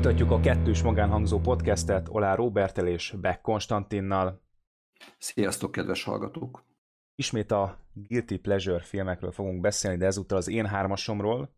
[0.00, 4.40] Folytatjuk a kettős magánhangzó podcastet Olá Robertel és Beck Konstantinnal.
[5.18, 6.64] Sziasztok, kedves hallgatók!
[7.14, 11.54] Ismét a Guilty Pleasure filmekről fogunk beszélni, de ezúttal az én hármasomról.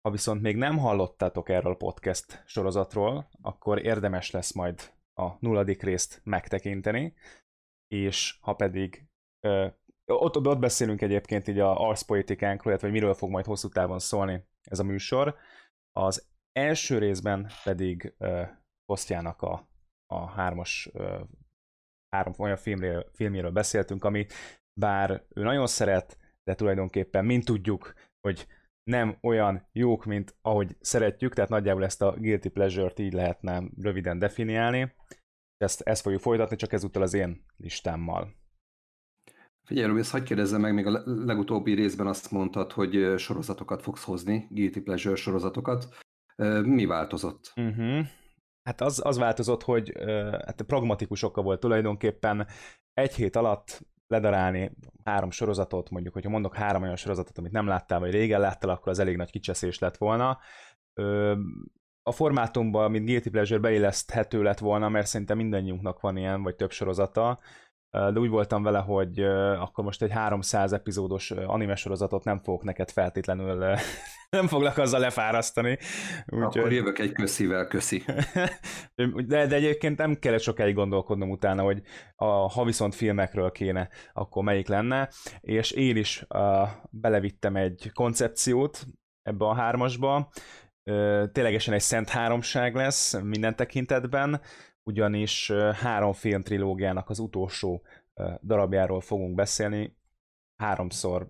[0.00, 5.82] Ha viszont még nem hallottátok erről a podcast sorozatról, akkor érdemes lesz majd a nulladik
[5.82, 7.14] részt megtekinteni,
[7.94, 9.06] és ha pedig
[9.40, 9.66] ö,
[10.06, 14.44] ott, ott beszélünk egyébként így a arszpolitikánkról, illetve hogy miről fog majd hosszú távon szólni
[14.62, 15.36] ez a műsor.
[15.92, 18.14] Az első részben pedig
[18.84, 19.68] Kosztjának a,
[20.06, 20.90] a hármas
[22.08, 24.26] három olyan filmről, filmjéről beszéltünk, ami
[24.80, 28.46] bár ő nagyon szeret, de tulajdonképpen mint tudjuk, hogy
[28.90, 34.18] nem olyan jók, mint ahogy szeretjük, tehát nagyjából ezt a guilty pleasure-t így lehetne röviden
[34.18, 34.94] definiálni.
[35.56, 38.36] Ezt, ezt fogjuk folytatni, csak ezúttal az én listámmal.
[39.66, 44.04] Figyelj, Robi, ezt hagyd kérdezzem meg, még a legutóbbi részben azt mondtad, hogy sorozatokat fogsz
[44.04, 45.88] hozni, guilty pleasure sorozatokat.
[46.62, 47.52] Mi változott?
[47.56, 48.06] Uh-huh.
[48.62, 49.92] Hát az, az változott, hogy
[50.30, 52.46] hát pragmatikus oka volt tulajdonképpen.
[52.92, 58.00] Egy hét alatt ledarálni három sorozatot, mondjuk, hogyha mondok három olyan sorozatot, amit nem láttál,
[58.00, 60.38] vagy régen láttál, akkor az elég nagy kicseszés lett volna.
[62.02, 66.70] A formátumban, mint Guilty Pleasure beilleszthető lett volna, mert szerintem mindannyiunknak van ilyen, vagy több
[66.70, 67.38] sorozata,
[67.90, 69.22] de úgy voltam vele, hogy
[69.58, 73.64] akkor most egy 300 epizódos anime sorozatot nem fogok neked feltétlenül,
[74.30, 75.78] nem foglak azzal lefárasztani.
[76.26, 78.04] Úgy, akkor jövök egy köszivel, köszi.
[79.26, 81.82] de, de egyébként nem kellett sokáig gondolkodnom utána, hogy
[82.16, 85.08] a, ha viszont filmekről kéne, akkor melyik lenne,
[85.40, 88.86] és én is uh, belevittem egy koncepciót
[89.22, 90.30] ebbe a hármasba,
[90.84, 94.40] uh, ténylegesen egy szent háromság lesz minden tekintetben,
[94.88, 97.82] ugyanis három filmtrilógiának az utolsó
[98.42, 99.96] darabjáról fogunk beszélni,
[100.62, 101.28] háromszor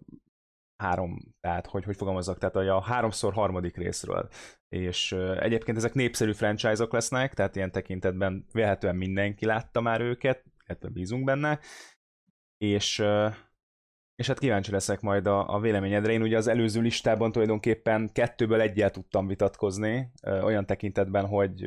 [0.82, 4.28] három, tehát hogy, hogy fogalmazzak, tehát a háromszor harmadik részről.
[4.68, 10.44] És uh, egyébként ezek népszerű franchise-ok lesznek, tehát ilyen tekintetben véletlenül mindenki látta már őket,
[10.66, 11.58] illetve bízunk benne,
[12.56, 13.34] és, uh,
[14.14, 16.12] és hát kíváncsi leszek majd a, a véleményedre.
[16.12, 21.66] Én ugye az előző listában tulajdonképpen kettőből egyet tudtam vitatkozni, uh, olyan tekintetben, hogy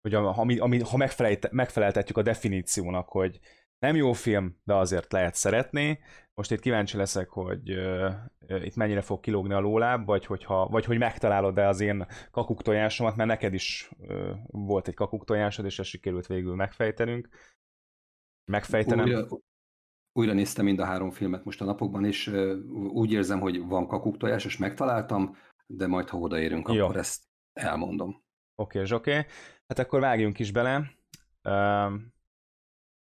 [0.00, 0.96] hogy a, ha, ami, ha
[1.50, 3.40] megfeleltetjük a definíciónak, hogy
[3.78, 5.98] nem jó film, de azért lehet szeretni.
[6.34, 8.14] Most itt kíváncsi leszek, hogy uh,
[8.64, 13.28] itt mennyire fog kilógni a lóláb, vagy, hogyha, vagy hogy megtalálod-e az én kakuktojásomat, mert
[13.28, 17.28] neked is uh, volt egy kakuktojásod, és ezt sikerült végül megfejtenünk.
[18.44, 19.04] Megfejtenem.
[19.04, 19.26] Újra,
[20.12, 22.56] újra néztem mind a három filmet most a napokban, és uh,
[22.92, 26.84] úgy érzem, hogy van kakuktojás, és megtaláltam, de majd ha odaérünk, Jó.
[26.84, 28.22] akkor ezt elmondom.
[28.54, 29.10] Oké, okay, oké.
[29.10, 29.24] Okay.
[29.68, 30.92] Hát akkor vágjunk is bele.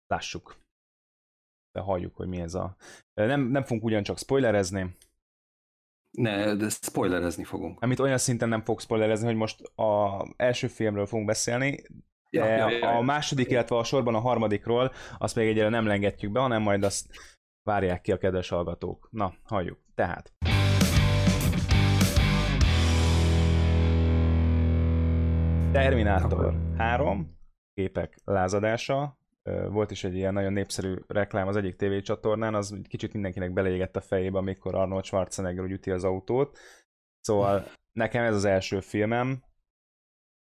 [0.06, 0.56] Lássuk.
[1.72, 2.76] De halljuk, hogy mi ez a...
[3.14, 4.96] Nem, nem fogunk ugyancsak spoilerezni.
[6.10, 7.82] Ne, de spoilerezni fogunk.
[7.82, 11.82] Amit olyan szinten nem fog spoilerezni, hogy most a első filmről fogunk beszélni,
[12.30, 12.88] de ja, ja, ja.
[12.88, 16.82] a második, illetve a sorban a harmadikról, azt még egyre nem lengetjük be, hanem majd
[16.82, 17.06] azt
[17.62, 19.08] várják ki a kedves hallgatók.
[19.10, 19.78] Na, halljuk.
[19.94, 20.32] Tehát.
[25.72, 27.36] Terminátor 3,
[27.74, 29.18] képek lázadása,
[29.68, 34.00] volt is egy ilyen nagyon népszerű reklám az egyik tévécsatornán, az kicsit mindenkinek beleégett a
[34.00, 36.58] fejébe, amikor Arnold Schwarzenegger úgy üti az autót.
[37.20, 39.42] Szóval nekem ez az első filmem,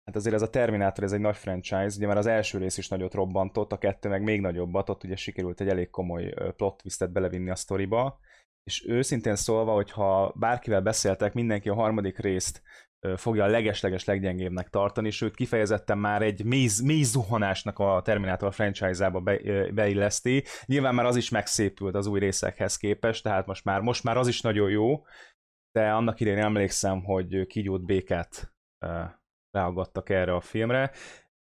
[0.04, 2.88] Hát azért ez a Terminátor, ez egy nagy franchise, ugye már az első rész is
[2.88, 7.12] nagyot robbantott, a kettő meg még nagyobbat, ott ugye sikerült egy elég komoly plot twistet
[7.12, 8.18] belevinni a sztoriba,
[8.64, 12.62] és őszintén szólva, hogyha bárkivel beszéltek, mindenki a harmadik részt
[13.16, 19.20] fogja a legesleges leggyengébbnek tartani, sőt kifejezetten már egy mély, mély zuhanásnak a Terminator franchise-ába
[19.20, 19.40] be,
[19.72, 20.44] beilleszti.
[20.64, 24.28] Nyilván már az is megszépült az új részekhez képest, tehát most már, most már az
[24.28, 25.04] is nagyon jó,
[25.72, 28.52] de annak idején emlékszem, hogy kígyót békát
[29.50, 30.90] reaggattak erre a filmre,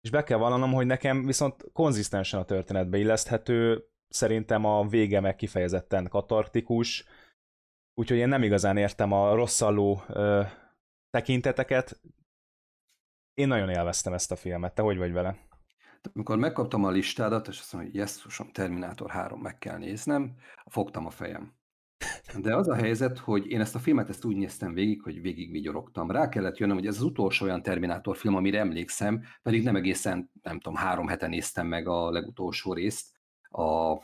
[0.02, 5.36] és be kell vallanom, hogy nekem viszont konzisztensen a történetbe illeszthető, szerintem a vége meg
[5.36, 7.06] kifejezetten katartikus,
[7.94, 10.04] úgyhogy én nem igazán értem a rosszalló
[11.14, 12.02] tekinteteket.
[13.34, 14.74] Én nagyon élveztem ezt a filmet.
[14.74, 15.38] Te hogy vagy vele?
[16.14, 21.06] Amikor megkaptam a listádat, és azt mondom, hogy jesszusom, Terminátor 3 meg kell néznem, fogtam
[21.06, 21.54] a fejem.
[22.38, 25.52] De az a helyzet, hogy én ezt a filmet ezt úgy néztem végig, hogy végig
[25.52, 26.12] vigyorogtam.
[26.12, 30.32] Rá kellett jönnöm, hogy ez az utolsó olyan Terminátor film, amire emlékszem, pedig nem egészen,
[30.42, 33.12] nem tudom, három hete néztem meg a legutolsó részt.
[33.50, 33.98] A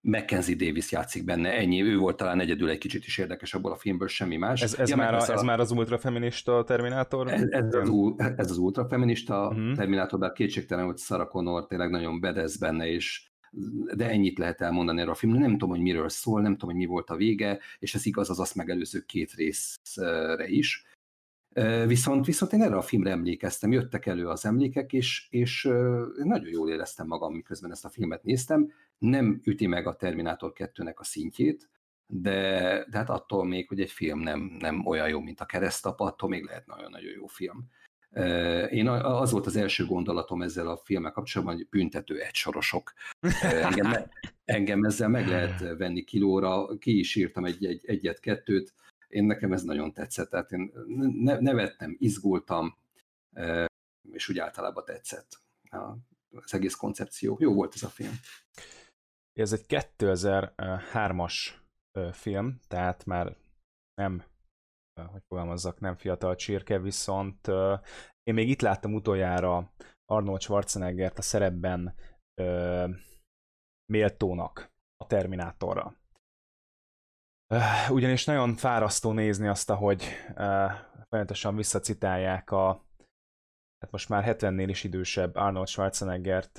[0.00, 3.76] Mackenzie Davis játszik benne, ennyi, ő volt talán egyedül egy kicsit is érdekes abból a
[3.76, 4.62] filmből, semmi más.
[4.62, 7.32] Ez, ez, ja, már, a, ez a, már az ultrafeminista Terminátor?
[7.32, 7.88] Ez, ez, az,
[8.36, 9.74] ez az ultrafeminista uh-huh.
[9.74, 13.26] Terminátor, bár kétségtelen, hogy Sarah Connor tényleg nagyon bedez benne, és
[13.96, 15.40] de ennyit lehet elmondani erről a filmről.
[15.40, 18.30] Nem tudom, hogy miről szól, nem tudom, hogy mi volt a vége, és ez igaz
[18.30, 20.86] az azt megelőző két részre is.
[21.86, 25.62] Viszont, viszont én erre a filmre emlékeztem, jöttek elő az emlékek, és, és
[26.22, 28.72] nagyon jól éreztem magam, miközben ezt a filmet néztem.
[28.98, 31.68] Nem üti meg a Terminátor 2-nek a szintjét,
[32.06, 32.40] de,
[32.90, 36.28] de hát attól még, hogy egy film nem, nem olyan jó, mint a keresztapa, attól
[36.28, 37.68] még lehet nagyon-nagyon jó film.
[38.70, 42.92] Én az volt az első gondolatom ezzel a filmmel kapcsolatban, hogy büntető egysorosok.
[43.40, 43.92] Engem,
[44.44, 48.74] engem ezzel meg lehet venni kilóra, ki is írtam egy, egy, egyet-kettőt,
[49.08, 50.72] én nekem ez nagyon tetszett, tehát én
[51.40, 52.76] nevettem, izgultam,
[54.12, 55.40] és úgy általában tetszett
[56.30, 57.36] az egész koncepció.
[57.40, 58.12] Jó volt ez a film.
[59.38, 61.34] Ez egy 2003-as
[62.12, 63.36] film, tehát már
[63.94, 64.24] nem,
[65.10, 67.48] hogy fogalmazzak, nem fiatal csirke, viszont
[68.22, 69.72] én még itt láttam utoljára
[70.04, 71.94] Arnold Schwarzeneggert a szerepben
[73.92, 75.96] méltónak a Terminátorra.
[77.90, 80.04] Ugyanis nagyon fárasztó nézni azt, ahogy
[81.08, 82.87] folyamatosan visszacitálják a
[83.78, 86.58] hát most már 70-nél is idősebb Arnold Schwarzeneggert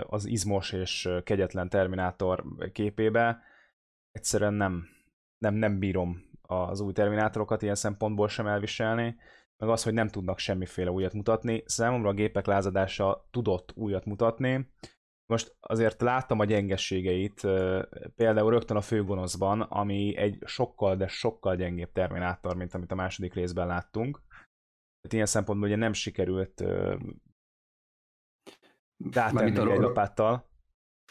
[0.00, 3.42] az izmos és kegyetlen Terminátor képébe.
[4.10, 4.84] Egyszerűen nem,
[5.38, 9.16] nem, nem bírom az új Terminátorokat ilyen szempontból sem elviselni,
[9.56, 11.62] meg az, hogy nem tudnak semmiféle újat mutatni.
[11.66, 14.70] Számomra a gépek lázadása tudott újat mutatni,
[15.26, 17.40] most azért láttam a gyengességeit,
[18.16, 23.34] például rögtön a főgonoszban, ami egy sokkal, de sokkal gyengébb Terminátor, mint amit a második
[23.34, 24.22] részben láttunk.
[25.10, 26.64] Ilyen szempontból ugye nem sikerült
[29.10, 30.51] rátenni egy lapáttal.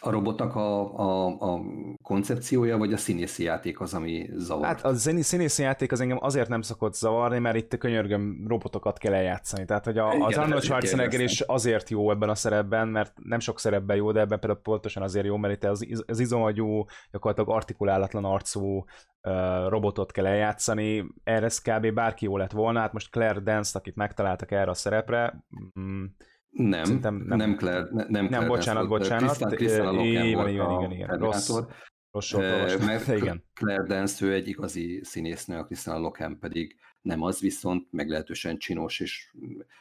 [0.03, 1.61] A robotnak a, a, a
[2.03, 4.65] koncepciója, vagy a színészi játék az, ami zavar?
[4.65, 9.13] Hát a színészi játék az engem azért nem szokott zavarni, mert itt könyörgöm robotokat kell
[9.13, 9.65] eljátszani.
[9.65, 13.39] Tehát, hogy a, Igen, az Arnold Schwarzenegger is azért jó ebben a szerepben, mert nem
[13.39, 17.55] sok szerepben jó, de ebben például pontosan azért jó, mert itt az, az izomagyú, gyakorlatilag
[17.55, 18.83] artikulálatlan arcú
[19.67, 21.05] robotot kell eljátszani.
[21.23, 21.93] Erre kb.
[21.93, 22.79] bárki jó lett volna.
[22.79, 25.43] Hát most Claire Dance, akit megtaláltak erre a szerepre,
[26.51, 29.25] nem, nem, nem Claire, ne, nem, Claire nem bocsánat, bocsánat.
[29.25, 31.51] Christian, Christian igen, igen, igen, igen, rossz,
[32.11, 32.31] rossz
[32.85, 33.43] mert igen.
[33.53, 38.99] Claire Dance, ő egy igazi színésznő, a Christian Loken pedig nem az, viszont meglehetősen csinos,
[38.99, 39.31] és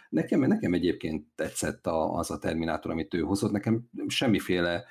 [0.09, 4.85] nekem, nekem egyébként tetszett a, az a Terminátor, amit ő hozott, nekem semmiféle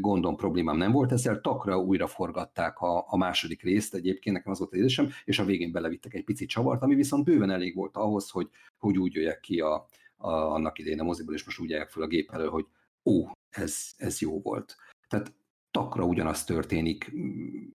[0.00, 4.58] gondom, problémám nem volt ezzel, takra újra forgatták a, a második részt, egyébként nekem az
[4.58, 7.96] volt az édesem, és a végén belevittek egy pici csavart, ami viszont bőven elég volt
[7.96, 8.48] ahhoz, hogy,
[8.78, 9.86] hogy úgy jöjjek ki a,
[10.18, 12.66] a, annak idején a moziból, és most úgy állják fel a gép elő, hogy
[13.04, 14.76] ó, ez, ez jó volt.
[15.08, 15.34] Tehát
[15.70, 17.66] takra ugyanaz történik mm,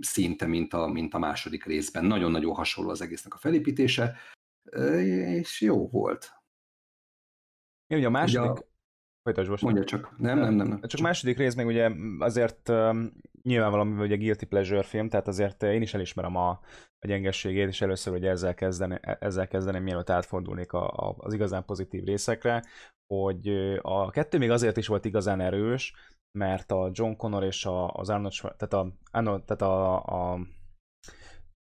[0.00, 2.04] szinte, mint a, mint a második részben.
[2.04, 4.16] Nagyon-nagyon hasonló az egésznek a felépítése,
[5.26, 6.32] és jó volt.
[7.86, 8.50] Én ugye a második...
[8.50, 8.69] Ugye a...
[9.22, 9.62] Folytasd most.
[9.62, 10.14] Mondja csak.
[10.18, 10.66] Nem, nem, nem.
[10.66, 10.80] nem.
[10.80, 13.12] Csak második rész még ugye azért um,
[13.42, 16.48] nyilvánvalóan, a Guilty Pleasure film, tehát azért én is elismerem a,
[16.98, 21.64] a gyengességét, és először hogy ezzel, kezdeni, ezzel kezdeném, mielőtt átfordulnék a, a, az igazán
[21.64, 22.64] pozitív részekre,
[23.14, 23.48] hogy
[23.82, 25.94] a kettő még azért is volt igazán erős,
[26.38, 29.96] mert a John Connor és a, az Arnold, tehát a, Arnold, tehát a,
[30.32, 30.38] a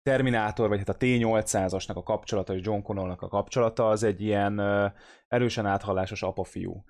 [0.02, 4.62] Terminátor, vagy hát a T-800-asnak a kapcsolata és John Connornak a kapcsolata az egy ilyen
[5.28, 6.84] erősen áthallásos apa-fiú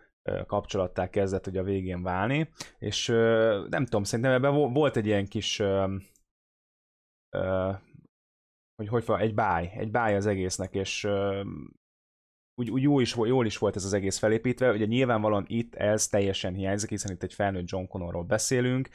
[0.47, 3.07] kapcsolattá kezdett ugye a végén válni, és
[3.69, 5.61] nem tudom, szerintem ebben volt egy ilyen kis
[8.75, 11.07] hogy hogy van, egy báj, egy báj az egésznek, és
[12.55, 16.07] úgy, úgy jó is, jól is volt ez az egész felépítve, ugye nyilvánvalóan itt ez
[16.07, 18.89] teljesen hiányzik, hiszen itt egy felnőtt John Connorról beszélünk,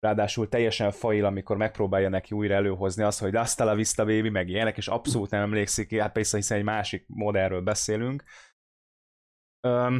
[0.00, 4.48] ráadásul teljesen fail, amikor megpróbálja neki újra előhozni azt, hogy hasta la vista baby, meg
[4.48, 8.24] ilyenek, és abszolút nem emlékszik, hát persze, hiszen egy másik modellről beszélünk.
[9.68, 9.98] Um,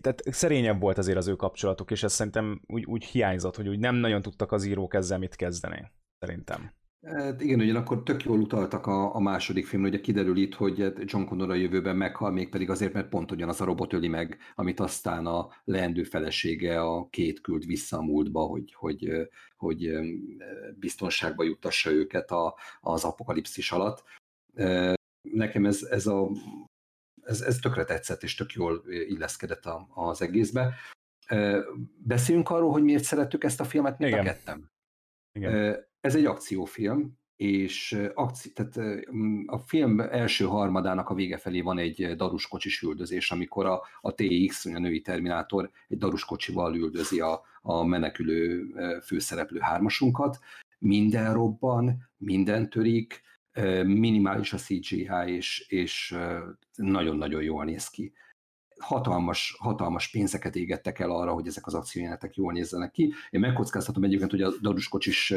[0.00, 3.78] tehát szerényebb volt azért az ő kapcsolatuk, és ez szerintem úgy, úgy hiányzott, hogy úgy
[3.78, 6.72] nem nagyon tudtak az írók ezzel mit kezdeni, szerintem.
[7.06, 11.24] Hát igen, ugyanakkor tök jól utaltak a, a második film, ugye kiderül itt, hogy John
[11.24, 15.26] Connor a jövőben meghal, mégpedig azért, mert pont ugyanaz a robot öli meg, amit aztán
[15.26, 19.10] a leendő felesége a két küld vissza a múltba, hogy, hogy,
[19.56, 19.90] hogy
[20.78, 24.02] biztonságba juttassa őket a, az apokalipszis alatt.
[25.20, 26.30] Nekem ez, ez, a,
[27.30, 30.74] ez, ez tökre tetszett, és tök jól illeszkedett a, az egészbe.
[31.98, 34.24] Beszéljünk arról, hogy miért szerettük ezt a filmet mind Igen.
[34.24, 34.70] a kettem.
[35.32, 38.76] Igen ez egy akciófilm, és akci, tehát
[39.46, 44.64] a film első harmadának a vége felé van egy daruskocsis üldözés, amikor a, a TX,
[44.64, 48.66] a női Terminátor egy daruskocsival üldözi a, a menekülő
[49.04, 50.38] főszereplő hármasunkat.
[50.78, 53.22] Minden robban, minden törik,
[53.84, 56.16] minimális a CGI, és, és
[56.74, 58.12] nagyon-nagyon jól néz ki
[58.80, 63.12] hatalmas, hatalmas pénzeket égettek el arra, hogy ezek az akciójelenetek jól nézzenek ki.
[63.30, 65.34] Én megkockáztatom egyébként, hogy a daruskocsis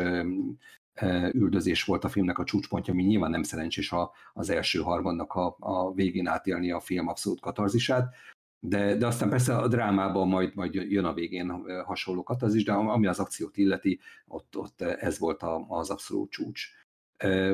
[1.32, 5.56] üldözés volt a filmnek a csúcspontja, ami nyilván nem szerencsés a, az első harmadnak a,
[5.60, 8.16] a végén átélni a film abszolút katarzisát,
[8.60, 13.08] de, de aztán persze a drámában majd, majd jön a végén hasonló katarzis, de ami
[13.08, 16.68] az akciót illeti, ott, ott ez volt a, az abszolút csúcs.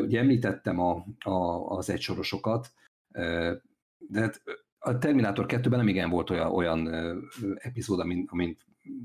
[0.02, 2.72] Ugye említettem a, a, az egysorosokat,
[3.98, 4.42] de hát
[4.80, 6.88] a Terminátor 2-ben nem igen volt olyan, olyan
[7.56, 8.58] epizód, amin, amin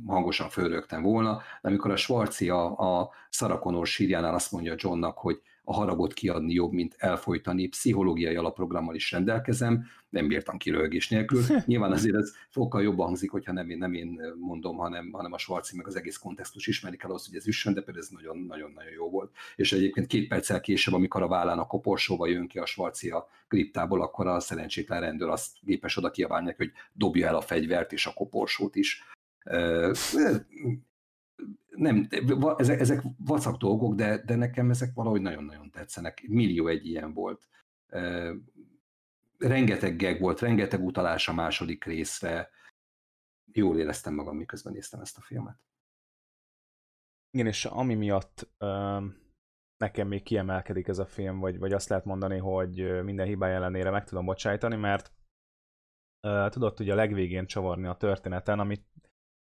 [0.06, 5.42] hangosan fölrögtem volna, de amikor a Schwarzi a, a Szarakonor sírjánál azt mondja Johnnak, hogy
[5.64, 11.42] a haragot kiadni jobb, mint elfolytani, pszichológiai alapprogrammal is rendelkezem, nem bírtam kiröhögés nélkül.
[11.66, 15.38] Nyilván azért ez fokkal jobban hangzik, hogyha nem én, nem én mondom, hanem, hanem a
[15.38, 18.72] Schwarzi meg az egész kontextus ismerik el azt, hogy ez üssön, de például ez nagyon-nagyon
[18.94, 19.32] jó volt.
[19.56, 23.28] És egyébként két perccel később, amikor a vállán a koporsóval jön ki a Schwarzi a
[23.48, 28.06] kriptából, akkor a szerencsétlen rendőr azt képes oda kiabálni hogy dobja el a fegyvert és
[28.06, 29.02] a koporsót is
[31.76, 32.08] nem,
[32.56, 36.24] ezek, ezek vacak dolgok, de, de nekem ezek valahogy nagyon-nagyon tetszenek.
[36.28, 37.48] Millió egy ilyen volt.
[39.38, 42.50] Rengeteg geg volt, rengeteg utalás a második részre.
[43.52, 45.58] Jól éreztem magam, miközben néztem ezt a filmet.
[47.30, 49.04] Igen, és ami miatt uh,
[49.76, 53.90] nekem még kiemelkedik ez a film, vagy, vagy azt lehet mondani, hogy minden hibája ellenére
[53.90, 55.12] meg tudom bocsájtani, mert
[56.22, 58.86] uh, tudott ugye a legvégén csavarni a történeten, amit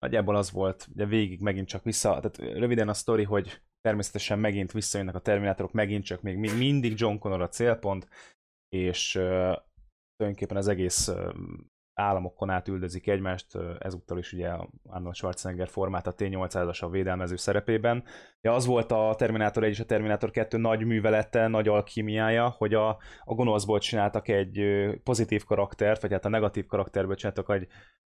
[0.00, 4.72] nagyjából az volt, ugye végig megint csak vissza, tehát röviden a sztori, hogy természetesen megint
[4.72, 8.08] visszajönnek a Terminátorok, megint csak még mindig John Connor a célpont,
[8.68, 9.56] és uh,
[10.16, 11.32] tulajdonképpen az egész uh,
[12.00, 14.48] államokon át üldözik egymást, uh, ezúttal is ugye
[14.88, 18.04] Arnold Schwarzenegger formát a T-800-as a védelmező szerepében.
[18.40, 22.74] Ja, az volt a Terminátor 1 és a Terminátor 2 nagy művelete, nagy alkímiája, hogy
[22.74, 22.88] a,
[23.24, 24.64] a gonoszból csináltak egy
[25.02, 27.68] pozitív karaktert, vagy hát a negatív karakterből csináltak egy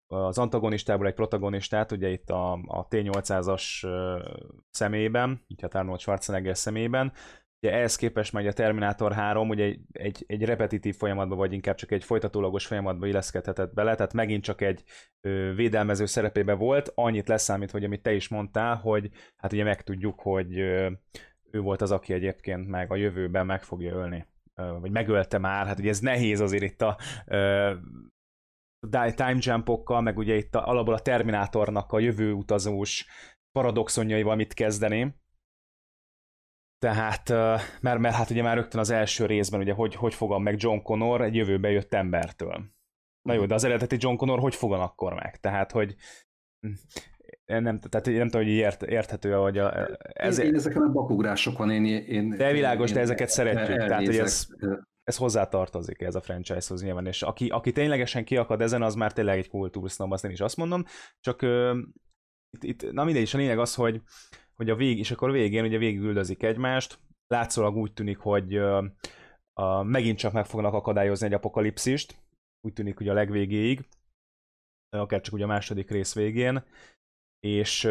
[0.07, 3.87] az antagonistából egy protagonistát, ugye itt a, a T-800-as
[4.69, 7.13] személyében, hát Arnold Schwarzenegger személyében,
[7.61, 11.75] Ugye ehhez képest meg a Terminator 3 ugye egy, egy, egy repetitív folyamatba, vagy inkább
[11.75, 14.83] csak egy folytatólagos folyamatba illeszkedhetett bele, tehát megint csak egy
[15.21, 20.19] ö, védelmező szerepébe volt, annyit leszámít, hogy amit te is mondtál, hogy hát ugye megtudjuk,
[20.19, 20.89] hogy ö,
[21.51, 24.25] ő volt az, aki egyébként meg a jövőben meg fogja ölni
[24.79, 27.73] vagy megölte már, hát ugye ez nehéz azért itt a ö,
[28.89, 33.05] time jumpokkal, meg ugye itt a, alapból a Terminátornak a jövő utazós
[33.51, 35.15] paradoxonjaival mit kezdeni.
[36.77, 37.29] Tehát,
[37.81, 40.81] mert, mert hát ugye már rögtön az első részben, ugye hogy, hogy fogom meg John
[40.81, 42.75] Connor egy jövőbe jött embertől.
[43.21, 45.39] Na jó, de az eredeti John Connor hogy fogan akkor meg?
[45.39, 45.95] Tehát, hogy
[47.45, 50.37] nem, tehát nem tudom, hogy ért, érthető hogy a, ez...
[50.37, 52.29] Én, én ezeken a bakugrásokon én, én...
[52.29, 53.77] De világos, én, de ezeket szeretjük.
[53.77, 54.47] Tehát, hogy ez,
[55.07, 59.37] ez hozzátartozik ez a franchise-hoz nyilván, és aki, aki ténylegesen kiakad ezen, az már tényleg
[59.37, 60.83] egy kultúrsznom, azt én is azt mondom,
[61.19, 61.77] csak uh,
[62.49, 64.01] itt, itt, na mindegy, is a lényeg az, hogy,
[64.55, 68.85] hogy a vég, és akkor végén ugye végig üldözik egymást, látszólag úgy tűnik, hogy uh,
[69.61, 72.21] uh, megint csak meg fognak akadályozni egy apokalipszist,
[72.61, 73.87] úgy tűnik, hogy a legvégéig,
[74.89, 76.63] akár csak ugye a második rész végén,
[77.39, 77.89] és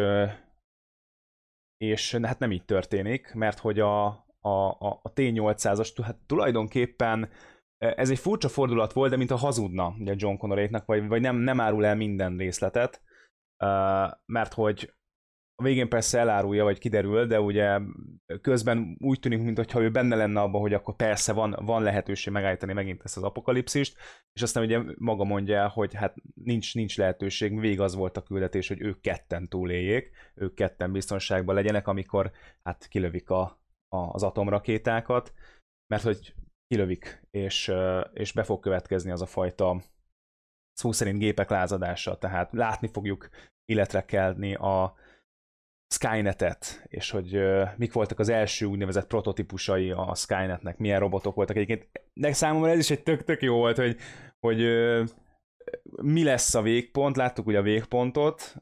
[1.77, 7.29] és hát nem így történik, mert hogy a, a, a, a T-800-as, hát tulajdonképpen
[7.77, 11.21] e, ez egy furcsa fordulat volt, de mint a hazudna ugye John Connoréknak, vagy, vagy
[11.21, 13.01] nem, nem árul el minden részletet,
[13.63, 14.97] uh, mert hogy
[15.59, 17.79] a végén persze elárulja, vagy kiderül, de ugye
[18.41, 22.73] közben úgy tűnik, mintha ő benne lenne abban, hogy akkor persze van, van lehetőség megállítani
[22.73, 23.97] megint ezt az apokalipszist,
[24.33, 28.67] és aztán ugye maga mondja hogy hát nincs, nincs lehetőség, végig az volt a küldetés,
[28.67, 32.31] hogy ők ketten túléljék, ők ketten biztonságban legyenek, amikor
[32.63, 35.33] hát kilövik a, az atomrakétákat,
[35.87, 36.33] mert hogy
[36.67, 37.71] kilövik, és,
[38.13, 39.81] és be fog következni az a fajta
[40.73, 43.29] szó szerint gépek lázadása, tehát látni fogjuk
[43.65, 44.95] illetre kelni a
[45.93, 47.39] Skynetet, és hogy
[47.77, 51.89] mik voltak az első úgynevezett prototípusai a Skynetnek, milyen robotok voltak egyébként.
[52.13, 53.97] De számomra ez is egy tök-tök jó volt, hogy,
[54.39, 54.61] hogy
[56.01, 58.55] mi lesz a végpont, láttuk ugye a végpontot,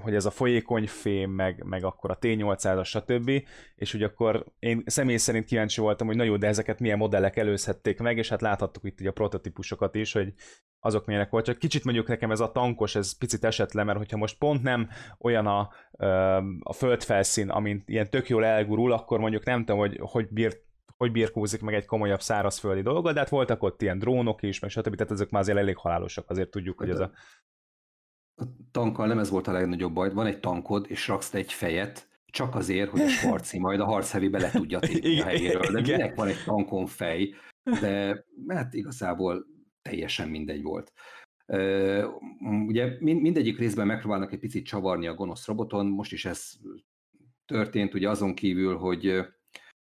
[0.00, 3.30] hogy ez a folyékony fém, meg, meg akkor a T800-as, stb.
[3.74, 8.00] És ugye akkor én személy szerint kíváncsi voltam, hogy na de ezeket milyen modellek előzhették
[8.00, 10.32] meg, és hát láthattuk itt ugye a prototípusokat is, hogy
[10.80, 11.44] azok milyenek volt.
[11.44, 14.62] Csak kicsit mondjuk nekem ez a tankos, ez picit esett le, mert hogyha most pont
[14.62, 15.70] nem olyan a,
[16.62, 20.60] a földfelszín, amint ilyen tök jól elgurul, akkor mondjuk nem tudom, hogy hogy bírt
[20.96, 24.70] hogy birkózik meg egy komolyabb szárazföldi dolgot, de hát voltak ott ilyen drónok is, meg
[24.70, 24.94] stb.
[24.94, 27.12] Tehát ezek már azért elég halálosak, azért tudjuk, hogy ez a...
[28.34, 32.08] A tankkal nem ez volt a legnagyobb baj, van egy tankod, és raksz egy fejet,
[32.32, 35.72] csak azért, hogy a Svarci majd a harchevibe le tudja tépni a helyéről.
[35.72, 37.34] De minek van egy tankon fej?
[37.80, 39.46] De hát igazából
[39.82, 40.92] teljesen mindegy volt.
[42.66, 46.52] Ugye mindegyik részben megpróbálnak egy picit csavarni a gonosz roboton, most is ez
[47.46, 49.24] történt, ugye azon kívül, hogy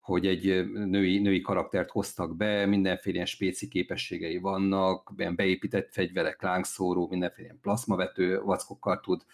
[0.04, 6.42] hogy egy női, női karaktert hoztak be, mindenféle ilyen spéci képességei vannak, ilyen beépített fegyverek,
[6.42, 9.24] lángszóró, mindenféle ilyen plazmavető vackokkal tud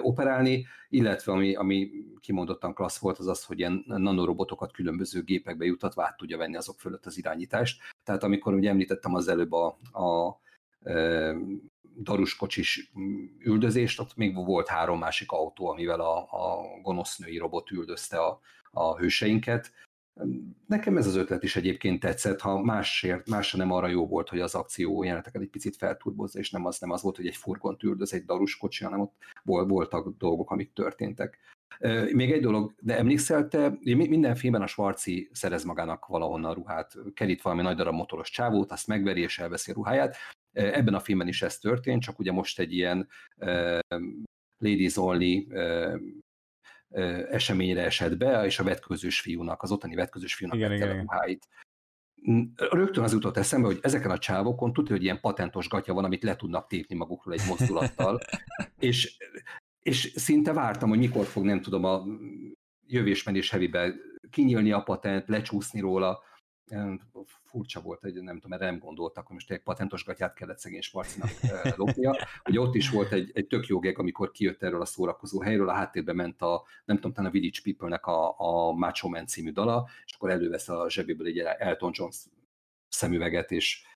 [0.00, 6.04] operálni, illetve ami, ami kimondottan klassz volt, az az, hogy ilyen nanorobotokat különböző gépekbe jutatva
[6.04, 7.82] át tudja venni azok fölött az irányítást.
[8.04, 10.40] Tehát amikor ugye említettem az előbb a, a
[10.90, 11.34] e,
[11.96, 12.92] daruskocsis
[13.38, 18.98] üldözést, ott még volt három másik autó, amivel a, a gonosznői robot üldözte a, a
[18.98, 19.72] hőseinket.
[20.66, 24.40] Nekem ez az ötlet is egyébként tetszett, ha másért, másra nem arra jó volt, hogy
[24.40, 27.82] az akció jeleneteket egy picit felturbozza, és nem az, nem az volt, hogy egy furgont
[27.82, 31.38] üldöz egy daruskocsi, hanem ott voltak dolgok, amik történtek.
[32.12, 37.42] Még egy dolog, de emlékszel te, minden filmben a Svarci szerez magának valahonnan ruhát, kerít
[37.42, 40.16] valami nagy darab motoros csávót, azt megveri és elveszi a ruháját.
[40.52, 43.08] Ebben a filmben is ez történt, csak ugye most egy ilyen
[44.58, 45.46] Ladies Only
[47.30, 51.48] eseményre esett be, és a vetközős fiúnak, az ottani vetközős fiúnak igen, igen, a ruháit.
[52.56, 56.22] Rögtön az jutott eszembe, hogy ezeken a csávokon tudja, hogy ilyen patentos gatya van, amit
[56.22, 58.20] le tudnak tépni magukról egy mozdulattal,
[58.78, 59.16] és,
[59.82, 62.04] és szinte vártam, hogy mikor fog, nem tudom, a
[62.86, 63.94] jövésmenés hevibe
[64.30, 66.22] kinyílni a patent, lecsúszni róla,
[67.44, 70.80] furcsa volt, hogy nem tudom, erre nem gondoltak, hogy most egy patentos gatyát kellett szegény
[70.80, 71.30] Sparcinak
[71.76, 72.16] lopnia.
[72.48, 75.68] Ugye ott is volt egy, egy tök jó geg, amikor kijött erről a szórakozó helyről,
[75.68, 79.50] a háttérben ment a, nem tudom, talán a Village People-nek a, a Macho Man című
[79.50, 82.10] dala, és akkor elővesz a zsebéből egy Elton John
[82.88, 83.88] szemüveget, és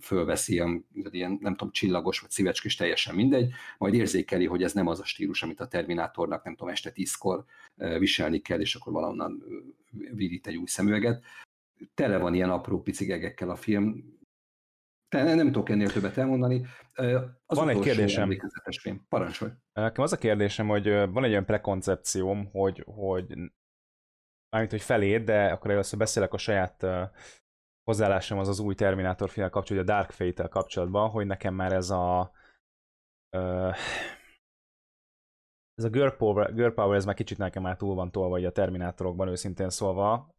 [0.00, 4.86] fölveszi ilyen, ilyen, nem tudom, csillagos vagy szívecskés, teljesen mindegy, majd érzékeli, hogy ez nem
[4.86, 7.44] az a stílus, amit a Terminátornak, nem tudom, este tízkor
[7.98, 9.42] viselni kell, és akkor valahonnan
[9.90, 11.24] virít egy új szemüveget
[11.94, 14.14] tele van ilyen apró picigegekkel a film.
[15.08, 16.66] Te nem tudok ennél többet elmondani.
[17.46, 18.30] Az van egy kérdésem.
[18.80, 19.06] Film.
[19.08, 19.50] Parancsolj.
[19.72, 23.26] Nekem az a kérdésem, hogy van egy olyan prekoncepcióm, hogy, hogy
[24.48, 26.86] mármint, hogy feléd, de akkor először beszélek a saját
[27.84, 31.90] hozzáállásom az az új Terminátor film kapcsolatban, a Dark Fate-tel kapcsolatban, hogy nekem már ez
[31.90, 32.32] a
[35.74, 38.52] ez a girl power, girl power, ez már kicsit nekem már túl van tolva a
[38.52, 40.34] Terminátorokban, őszintén szólva.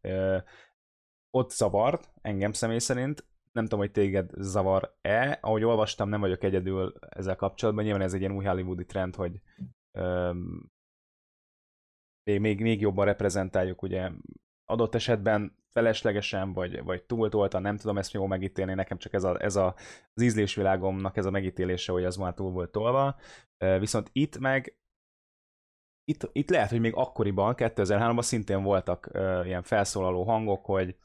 [1.30, 6.94] Ott zavart, engem személy szerint, nem tudom, hogy téged zavar-e, ahogy olvastam, nem vagyok egyedül
[7.00, 9.40] ezzel kapcsolatban, nyilván ez egy ilyen új hollywoodi trend, hogy
[9.98, 10.70] öm,
[12.22, 14.10] még, még jobban reprezentáljuk ugye
[14.64, 19.42] adott esetben feleslegesen, vagy, vagy túltoltan, nem tudom ezt jól megítélni, nekem csak ez, a,
[19.42, 19.74] ez a,
[20.14, 23.16] az ízlésvilágomnak ez a megítélése, hogy az már túl volt tolva.
[23.78, 24.78] Viszont itt meg
[26.08, 30.96] itt, itt lehet, hogy még akkoriban, 2003-ban szintén voltak uh, ilyen felszólaló hangok, hogy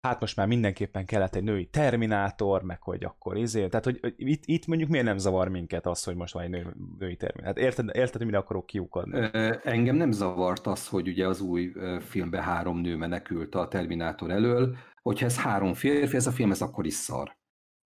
[0.00, 4.42] hát most már mindenképpen kellett egy női terminátor, meg hogy akkor izé, tehát hogy, itt,
[4.46, 7.62] itt mondjuk miért nem zavar minket az, hogy most van egy nő, női terminátor?
[7.62, 9.28] Érted, érted, hogy mire akarok kiukadni?
[9.62, 14.76] Engem nem zavart az, hogy ugye az új filmben három nő menekült a Terminátor elől,
[15.02, 17.37] hogyha ez három férfi, ez a film, ez akkor is szar.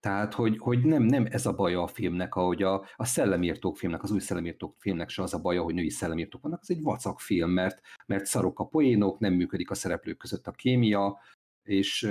[0.03, 4.03] Tehát, hogy, hogy nem, nem ez a baja a filmnek, ahogy a, a szellemírtók filmnek,
[4.03, 7.21] az új szellemírtók filmnek se az a baja, hogy női szellemírtók vannak, ez egy vacak
[7.21, 11.19] film, mert, mert szarok a poénok, nem működik a szereplők között a kémia,
[11.63, 12.11] és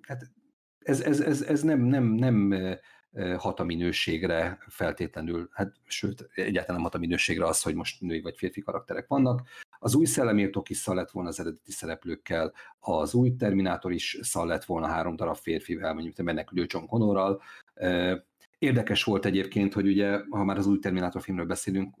[0.00, 0.30] hát
[0.78, 2.54] ez, ez, ez, ez nem, nem, nem
[3.36, 8.20] hat a minőségre feltétlenül, hát sőt, egyáltalán nem hat a minőségre az, hogy most női
[8.20, 9.48] vagy férfi karakterek vannak.
[9.82, 14.46] Az új szellemírtók is szal lett volna az eredeti szereplőkkel, az új Terminátor is szal
[14.46, 17.42] lett volna három darab férfivel, mondjuk menekülő John Connorral.
[18.58, 21.96] Érdekes volt egyébként, hogy ugye, ha már az új Terminátor filmről beszélünk,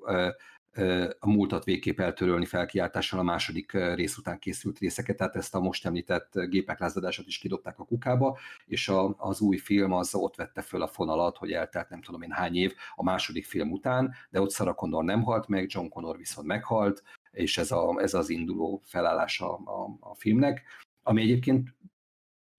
[1.18, 5.86] a múltat végképp eltörölni felkiáltással a második rész után készült részeket, tehát ezt a most
[5.86, 10.60] említett gépek lázadását is kidobták a kukába, és a, az új film az ott vette
[10.60, 14.40] föl a fonalat, hogy eltelt nem tudom én hány év a második film után, de
[14.40, 18.28] ott Sarah Connor nem halt meg, John Connor viszont meghalt, és ez, a, ez az
[18.28, 20.62] induló felállása a, a filmnek,
[21.02, 21.74] ami egyébként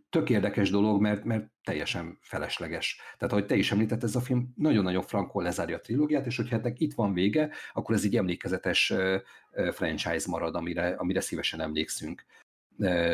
[0.10, 3.00] tök érdekes dolog, mert, mert teljesen felesleges.
[3.18, 6.56] Tehát, ahogy te is említett, ez a film nagyon-nagyon frankol lezárja a trilógiát, és hogyha
[6.56, 8.94] ennek itt van vége, akkor ez egy emlékezetes
[9.72, 12.26] franchise marad, amire, amire szívesen emlékszünk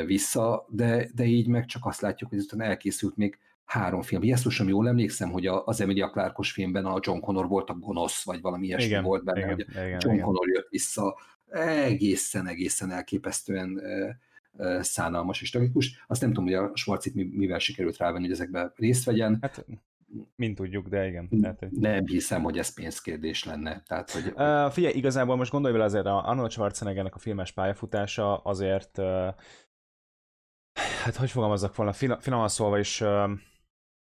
[0.06, 4.24] vissza, de, de így meg csak azt látjuk, hogy utána elkészült még három film.
[4.24, 8.42] Jesszusom, jól emlékszem, hogy az Emilia Clarkos filmben a John Connor volt a gonosz, vagy
[8.42, 10.26] valami ilyesmi igen, volt benne, igen, hogy igen, John igen.
[10.26, 11.18] Connor jött vissza
[11.52, 13.82] egészen, egészen elképesztően
[14.82, 16.04] szánalmas és tragikus.
[16.08, 19.38] Azt nem tudom, hogy a Schwarzit mivel sikerült rávenni, hogy ezekbe részt vegyen.
[19.42, 19.66] Hát,
[20.36, 21.30] mint tudjuk, de igen.
[21.42, 21.72] Tehát, hogy...
[21.72, 23.84] Nem hiszem, hogy ez pénzkérdés lenne.
[23.88, 24.24] Tehát, hogy...
[24.36, 29.28] Uh, figyelj, igazából most gondolj vele azért, a Arnold Schwarzeneggernek a filmes pályafutása azért uh,
[31.04, 33.30] hát hogy fogalmazzak volna, finoman szólva is uh,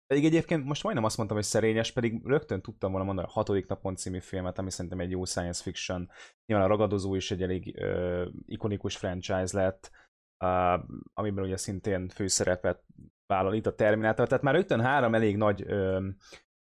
[0.08, 3.68] pedig egyébként most majdnem azt mondtam, hogy szerényes, pedig rögtön tudtam volna mondani a hatodik
[3.68, 6.10] napon című filmet, ami szerintem egy jó science fiction.
[6.46, 12.84] Nyilván a ragadozó is egy elég uh, ikonikus franchise lett uh, amiben ugye szintén főszerepet
[13.28, 16.08] vállal itt a Terminátor, tehát már rögtön három elég nagy ö,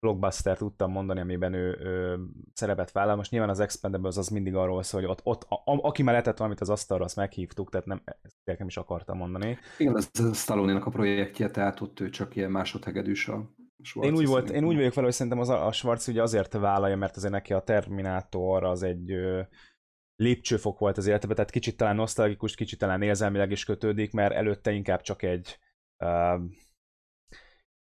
[0.00, 2.18] blockbuster tudtam mondani, amiben ő, ő
[2.52, 3.16] szerepet vállal.
[3.16, 6.36] Most nyilván az Expendables az mindig arról szól, hogy ott, ott a, a, aki mellett
[6.36, 9.58] valamit az asztalra, azt meghívtuk, tehát nem, ezt nem is akartam mondani.
[9.78, 14.26] Igen, ez stallone a projektje, tehát ott ő csak ilyen másodhegedűs a Schwarz én úgy,
[14.26, 17.16] volt, én úgy vagyok vele, hogy szerintem az a, a Schwarz ugye azért vállalja, mert
[17.16, 19.40] azért neki a Terminátor az egy ö,
[20.16, 24.72] lépcsőfok volt az életében, tehát kicsit talán nosztalgikus, kicsit talán érzelmileg is kötődik, mert előtte
[24.72, 25.58] inkább csak egy
[26.04, 26.40] uh,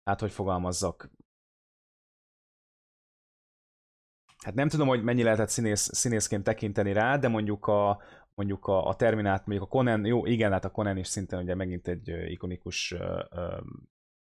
[0.04, 1.10] hát hogy fogalmazzak,
[4.44, 8.00] hát nem tudom, hogy mennyi lehetett színész, színészként tekinteni rá, de mondjuk a,
[8.34, 11.54] mondjuk a, a Terminát, mondjuk a Conan, jó, igen, hát a Conan is szintén ugye
[11.54, 13.60] megint egy ikonikus uh,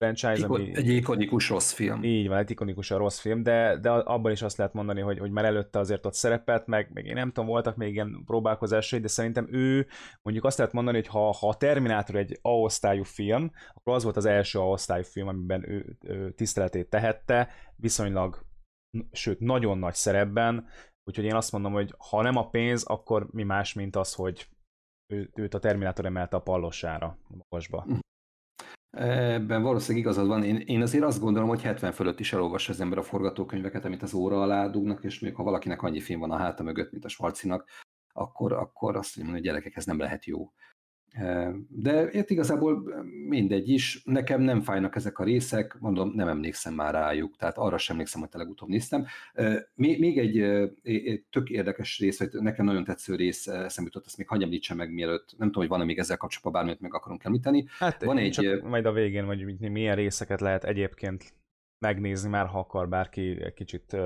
[0.03, 0.77] franchise, Iko- ami...
[0.77, 2.03] Egy ikonikus rossz film.
[2.03, 5.19] Így van, egy ikonikus a rossz film, de, de abban is azt lehet mondani, hogy,
[5.19, 9.01] hogy már előtte azért ott szerepelt, meg, meg én nem tudom, voltak még ilyen próbálkozásai,
[9.01, 9.87] de szerintem ő,
[10.23, 14.17] mondjuk azt lehet mondani, hogy ha, ha a Terminátor egy A-osztályú film, akkor az volt
[14.17, 18.45] az első A-osztályú film, amiben ő, ő tiszteletét tehette, viszonylag,
[19.13, 20.69] sőt, nagyon nagy szerepben,
[21.05, 24.49] úgyhogy én azt mondom, hogy ha nem a pénz, akkor mi más, mint az, hogy
[25.13, 27.83] ő, őt a Terminátor emelte a pallosára, a magasba.
[27.83, 27.99] Hm.
[28.97, 30.45] Ebben valószínűleg igazad van.
[30.45, 34.03] Én, én azért azt gondolom, hogy 70 fölött is elolvassa az ember a forgatókönyveket, amit
[34.03, 37.05] az óra alá dugnak, és még ha valakinek annyi film van a háta mögött, mint
[37.05, 37.69] a Schwarzinak,
[38.13, 40.53] akkor, akkor azt mondja, hogy gyerekek, ez nem lehet jó.
[41.69, 46.95] De itt igazából mindegy is, nekem nem fájnak ezek a részek, mondom, nem emlékszem már
[46.95, 49.07] rájuk, tehát arra sem emlékszem, hogy te legutóbb néztem.
[49.75, 54.45] Még egy tök érdekes rész, vagy nekem nagyon tetsző rész eszembe jutott, azt még hagyj
[54.45, 57.65] említsem meg mielőtt, nem tudom, hogy van-e még ezzel kapcsolatban bármit meg akarunk említeni.
[57.79, 58.31] Hát van egy...
[58.31, 61.35] Csak majd a végén, vagy milyen részeket lehet egyébként
[61.79, 63.97] megnézni, már ha akar bárki egy kicsit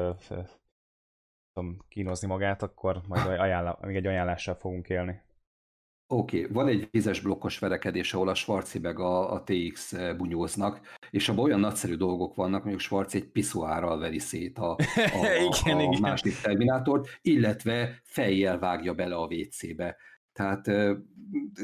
[1.52, 5.20] tudom, kínozni magát, akkor majd ajánl- még egy ajánlással fogunk élni.
[6.08, 6.52] Oké, okay.
[6.52, 11.28] van egy vizes blokkos verekedés, ahol a Schwarzi meg a, a TX eh, bunyóznak, és
[11.28, 14.76] abban olyan nagyszerű dolgok vannak, mondjuk Schwarzi egy piszuárral veri szét a, a,
[15.62, 16.00] igen, a, a igen.
[16.00, 19.96] másik terminátort, illetve fejjel vágja bele a WC-be.
[20.32, 20.96] Tehát eh,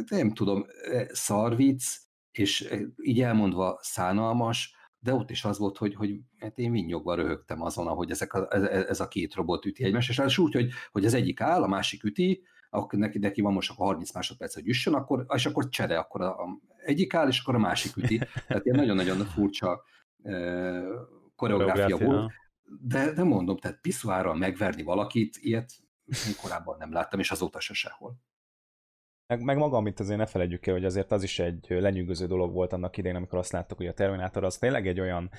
[0.08, 2.00] nem tudom, eh, szarvic,
[2.32, 2.68] és
[3.02, 7.86] így elmondva szánalmas, de ott is az volt, hogy, hogy hát én vinnyogva röhögtem azon,
[7.86, 11.04] ahogy ezek a, ez, ez a két robot üti egymást, és az úgy, hogy, hogy
[11.04, 12.42] az egyik áll, a másik üti,
[12.74, 16.20] akkor neki, neki van most akkor 30 másodperc, hogy üssön, akkor, és akkor csere, akkor
[16.20, 18.18] a, a egyik áll, és akkor a másik üti.
[18.46, 19.82] Tehát ilyen nagyon-nagyon furcsa
[20.22, 20.82] e,
[21.36, 22.32] koreográfia volt.
[22.80, 25.72] De, de mondom, tehát piszuárral megverni valakit, ilyet
[26.04, 28.16] én korábban nem láttam, és azóta se sehol.
[29.26, 32.52] Meg, meg maga, amit azért ne felejtjük el, hogy azért az is egy lenyűgöző dolog
[32.52, 35.30] volt annak idején, amikor azt láttuk, hogy a Terminátor az tényleg egy olyan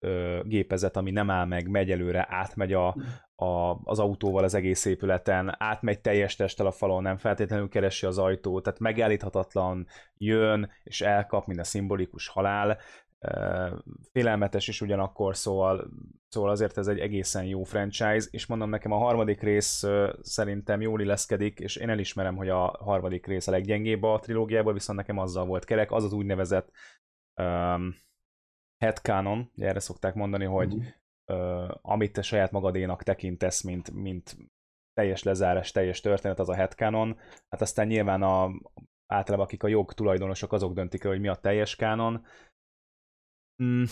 [0.00, 2.96] ö, gépezet, ami nem áll meg, megy előre, átmegy a,
[3.34, 8.18] a, az autóval az egész épületen, átmegy teljes testtel a falon, nem feltétlenül keresi az
[8.18, 12.78] ajtót, tehát megállíthatatlan, jön és elkap, mint a szimbolikus halál,
[14.12, 15.90] félelmetes is ugyanakkor, szóval,
[16.28, 19.84] szóval azért ez egy egészen jó franchise, és mondom nekem a harmadik rész
[20.20, 24.98] szerintem jól illeszkedik, és én elismerem, hogy a harmadik rész a leggyengébb a trilógiából, viszont
[24.98, 26.70] nekem azzal volt kerek, az az úgynevezett
[27.36, 27.94] um,
[28.78, 31.64] headcanon, erre szokták mondani, hogy uh-huh.
[31.64, 34.36] uh, amit te saját magadénak tekintesz, mint, mint
[34.92, 37.18] teljes lezárás, teljes történet, az a headcanon.
[37.48, 38.50] Hát aztán nyilván a,
[39.06, 42.26] általában akik a jog tulajdonosok, azok döntik el, hogy mi a teljes kánon.
[43.62, 43.84] Mm.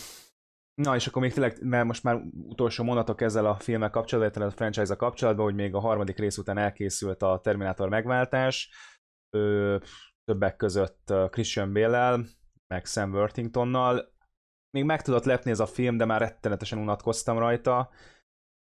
[0.75, 4.51] Na, és akkor még tényleg, mert most már utolsó mondatok ezzel a filmmel kapcsolatban, a
[4.51, 8.71] franchise-a kapcsolatban, hogy még a harmadik rész után elkészült a Terminator megváltás,
[9.37, 9.77] ö,
[10.25, 12.25] többek között Christian Bale-el,
[12.67, 14.14] meg Sam Worthingtonnal,
[14.75, 17.91] még meg tudott lepni ez a film, de már rettenetesen unatkoztam rajta,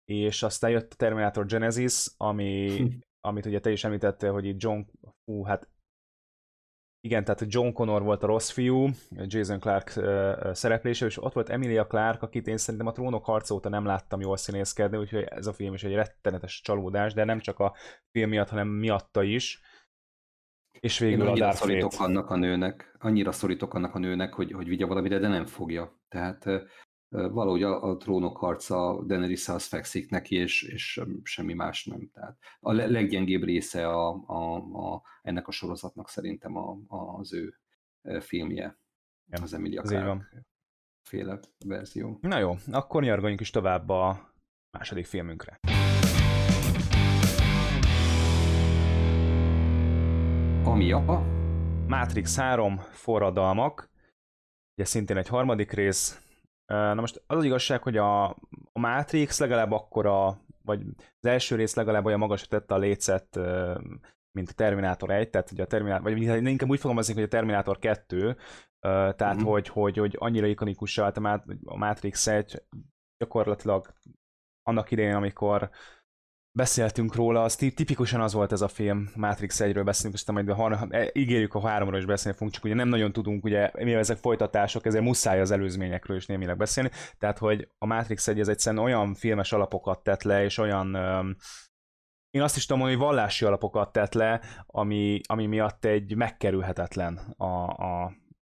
[0.04, 2.82] és aztán jött a Terminator Genesis, ami,
[3.28, 4.80] amit ugye te is említettél, hogy itt John,
[5.24, 5.70] hú, hát
[7.00, 11.48] igen, tehát John Connor volt a rossz fiú, Jason Clark uh, szereplése, és ott volt
[11.48, 15.46] Emilia Clark, akit én szerintem a trónok harca óta nem láttam jól színészkedni, úgyhogy ez
[15.46, 17.74] a film is egy rettenetes csalódás, de nem csak a
[18.10, 19.60] film miatt, hanem miatta is.
[20.82, 24.68] És végül a Darth szorítok annak a nőnek, annyira szorítok annak a nőnek, hogy, hogy
[24.68, 26.00] vigye valamire, de nem fogja.
[26.08, 26.44] Tehát
[27.08, 32.10] valahogy a, a trónok harca daenerys az fekszik neki, és, és semmi más nem.
[32.12, 37.54] Tehát a leggyengébb része a, a, a, ennek a sorozatnak szerintem a, a, az ő
[38.20, 38.78] filmje,
[39.26, 40.46] ja, az Emilia Clarke
[41.02, 42.18] féle verzió.
[42.20, 44.34] Na jó, akkor nyargaljunk is tovább a
[44.70, 45.58] második filmünkre.
[50.72, 51.22] Ami a...
[51.86, 53.90] Matrix 3 forradalmak,
[54.76, 56.20] ugye szintén egy harmadik rész.
[56.66, 58.24] Na most az az igazság, hogy a,
[58.72, 63.38] a Matrix legalább akkora, vagy az első rész legalább olyan magasra tette a lécet
[64.32, 67.78] mint a Terminator 1, tehát ugye a Terminator, vagy inkább úgy fogalmazni, hogy a Terminator
[67.78, 68.36] 2,
[68.80, 69.42] tehát uh-huh.
[69.42, 71.16] hogy, hogy, hogy annyira ikonikus vált
[71.64, 72.62] a Matrix 1,
[73.18, 73.92] gyakorlatilag
[74.62, 75.70] annak idején, amikor
[76.52, 80.54] beszéltünk róla, az tipikusan az volt ez a film, Matrix 1-ről beszélünk, aztán majd a
[80.54, 83.98] har- e, ígérjük a háromról is beszélni fogunk, csak ugye nem nagyon tudunk, ugye mivel
[83.98, 88.48] ezek folytatások, ezért muszáj az előzményekről is némileg beszélni, tehát hogy a Matrix 1 ez
[88.48, 91.36] egyszerűen olyan filmes alapokat tett le, és olyan um,
[92.30, 97.44] én azt is tudom, hogy vallási alapokat tett le, ami, ami miatt egy megkerülhetetlen a,
[97.68, 98.12] a,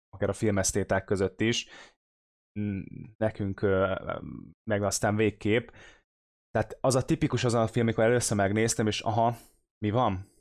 [0.08, 1.68] akár a filmesztéták között is,
[3.16, 3.60] nekünk
[4.70, 5.68] meg aztán végképp,
[6.50, 9.36] tehát az a tipikus az a film, amikor először megnéztem, és aha,
[9.78, 10.36] mi van?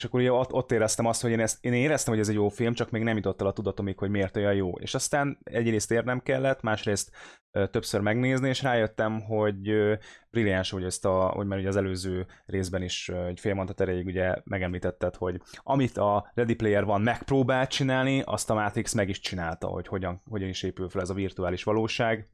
[0.00, 2.34] És akkor ugye ott, ott éreztem azt, hogy én, ezt, én éreztem, hogy ez egy
[2.34, 4.78] jó film, csak még nem jutott el a tudatomig, hogy miért olyan jó.
[4.78, 7.10] És aztán egyrészt érnem kellett, másrészt
[7.50, 9.94] ö, többször megnézni, és rájöttem, hogy ö,
[10.30, 13.80] brilliáns, hogy ezt a, hogy már ugye az előző részben is ö, egy fél mondat
[13.80, 19.08] erejéig ugye megemlítetted, hogy amit a Ready Player van megpróbált csinálni, azt a Matrix meg
[19.08, 22.28] is csinálta, hogy hogyan, hogyan is épül fel ez a virtuális valóság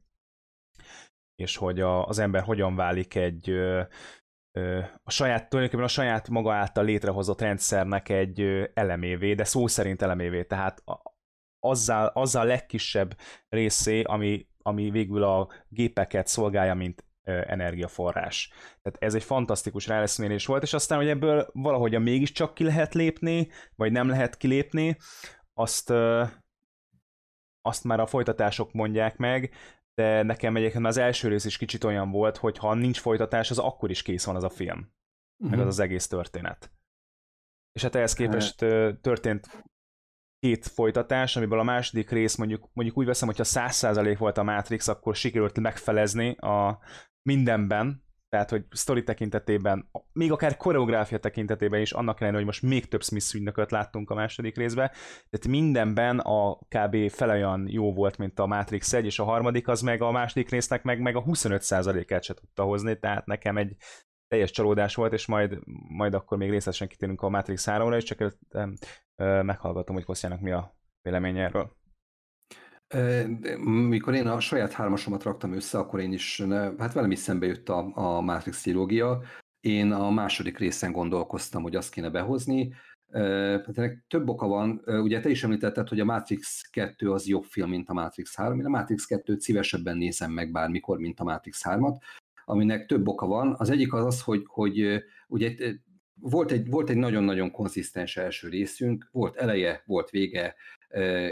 [1.37, 3.81] és hogy a, az ember hogyan válik egy ö,
[4.51, 9.67] ö, a saját, tulajdonképpen a saját maga által létrehozott rendszernek egy ö, elemévé, de szó
[9.67, 11.01] szerint elemévé, tehát a,
[11.59, 13.17] azzal, azzal a legkisebb
[13.49, 18.51] részé, ami, ami végül a gépeket szolgálja, mint energiaforrás.
[18.81, 23.47] Tehát ez egy fantasztikus ráleszmérés volt, és aztán, hogy ebből valahogyan mégiscsak ki lehet lépni,
[23.75, 24.97] vagy nem lehet kilépni,
[25.53, 25.93] azt,
[27.61, 29.53] azt már a folytatások mondják meg,
[30.01, 33.59] de nekem egyébként az első rész is kicsit olyan volt, hogy ha nincs folytatás, az
[33.59, 34.77] akkor is kész van az a film.
[34.77, 35.49] Uh-huh.
[35.49, 35.67] Meg az mhm.
[35.67, 36.71] az egész történet.
[37.71, 38.55] És hát ehhez képest
[39.01, 39.65] történt
[40.39, 44.87] két folytatás, amiből a második rész mondjuk, mondjuk úgy veszem, hogyha 100% volt a Matrix,
[44.87, 46.79] akkor sikerült megfelezni a
[47.21, 52.87] mindenben, tehát, hogy sztori tekintetében, még akár koreográfia tekintetében is, annak ellenére, hogy most még
[52.87, 54.87] több Smith ügynököt láttunk a második részbe,
[55.29, 57.09] tehát mindenben a kb.
[57.09, 60.49] fel olyan jó volt, mint a Matrix 1, és a harmadik az meg a második
[60.49, 63.75] résznek meg, meg a 25%-át se tudta hozni, tehát nekem egy
[64.27, 65.59] teljes csalódás volt, és majd,
[65.89, 68.37] majd akkor még részletesen kitérünk a Matrix 3-ra, és csak
[69.43, 71.75] meghallgatom, hogy Koszjának mi a véleménye erről.
[73.63, 76.41] Mikor én a saját hármasomat raktam össze, akkor én is,
[76.77, 79.21] hát velem is szembe jött a, a Matrix trilógia.
[79.59, 82.73] Én a második részen gondolkoztam, hogy azt kéne behozni.
[83.11, 84.81] Hát ennek több oka van.
[84.85, 88.59] Ugye te is említetted, hogy a Matrix 2 az jobb film, mint a Matrix 3.
[88.59, 91.97] Én a Matrix 2-t szívesebben nézem meg bármikor, mint a Matrix 3-at,
[92.45, 93.55] aminek több oka van.
[93.57, 95.55] Az egyik az az, hogy, hogy ugye
[96.19, 100.55] volt egy, volt egy nagyon-nagyon konzisztens első részünk, volt eleje, volt vége,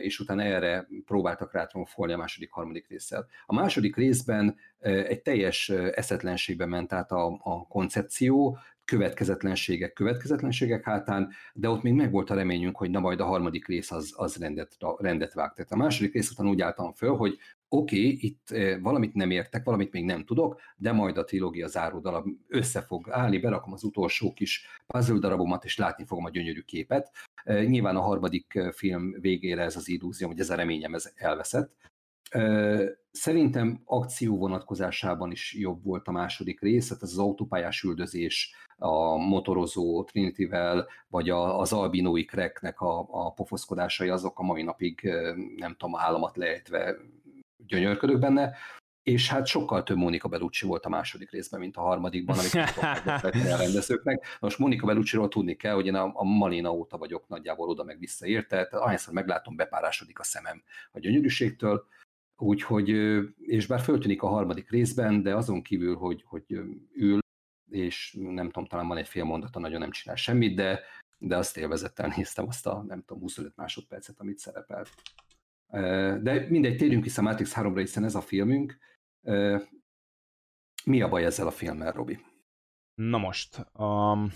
[0.01, 3.27] és utána erre próbáltak rátromfolni a második, harmadik résszel.
[3.45, 11.69] A második részben egy teljes eszetlenségbe ment át a, a koncepció, következetlenségek, következetlenségek hátán, de
[11.69, 15.33] ott még megvolt a reményünk, hogy na majd a harmadik rész az, az rendet, rendet
[15.33, 15.53] vág.
[15.53, 17.37] Tehát a második rész után úgy álltam föl, hogy
[17.75, 18.47] oké, okay, itt
[18.81, 23.39] valamit nem értek, valamit még nem tudok, de majd a trilógia záródala össze fog állni,
[23.39, 27.11] berakom az utolsó kis puzzle darabomat, és látni fogom a gyönyörű képet.
[27.45, 31.73] Nyilván a harmadik film végére ez az illúzió, hogy ez a reményem ez elveszett.
[33.11, 39.17] Szerintem akció vonatkozásában is jobb volt a második rész, tehát ez az autópályás üldözés, a
[39.17, 45.09] motorozó Trinityvel, vagy az albinói kreknek a, a pofoszkodásai, azok a mai napig
[45.55, 46.95] nem tudom, államat lejtve
[47.57, 48.55] gyönyörködök benne,
[49.03, 52.53] és hát sokkal több Monika Bellucci volt a második részben, mint a harmadikban, amit
[53.53, 54.37] a rendezőknek.
[54.39, 57.99] Most Monika Bellucci-ról tudni kell, hogy én a, a Malina óta vagyok nagyjából oda meg
[57.99, 61.87] visszaérte, tehát ahányszor meglátom, bepárásodik a szemem a gyönyörűségtől,
[62.37, 62.89] úgyhogy,
[63.41, 66.61] és bár föltűnik a harmadik részben, de azon kívül, hogy, hogy
[66.93, 67.19] ül,
[67.69, 70.79] és nem tudom, talán van egy fél mondata, nagyon nem csinál semmit, de,
[71.17, 74.89] de azt élvezettel néztem azt a, nem tudom, 25 másodpercet, amit szerepelt.
[76.21, 78.77] De mindegy, térjünk vissza Matrix 3-ra, hiszen ez a filmünk.
[80.85, 82.19] Mi a baj ezzel a filmmel, Robi?
[82.95, 84.31] Na most, um,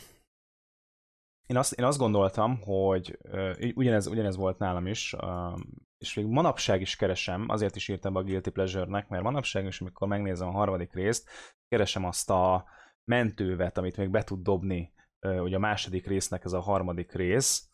[1.47, 5.55] én, azt, én azt gondoltam, hogy uh, ugyanez, ugyanez volt nálam is, um,
[5.97, 10.07] és még manapság is keresem, azért is írtam a Guilty Pleasure-nek, mert manapság is, amikor
[10.07, 11.29] megnézem a harmadik részt,
[11.67, 12.65] keresem azt a
[13.03, 17.69] mentővet, amit még be tud dobni uh, ugye a második résznek ez a harmadik rész,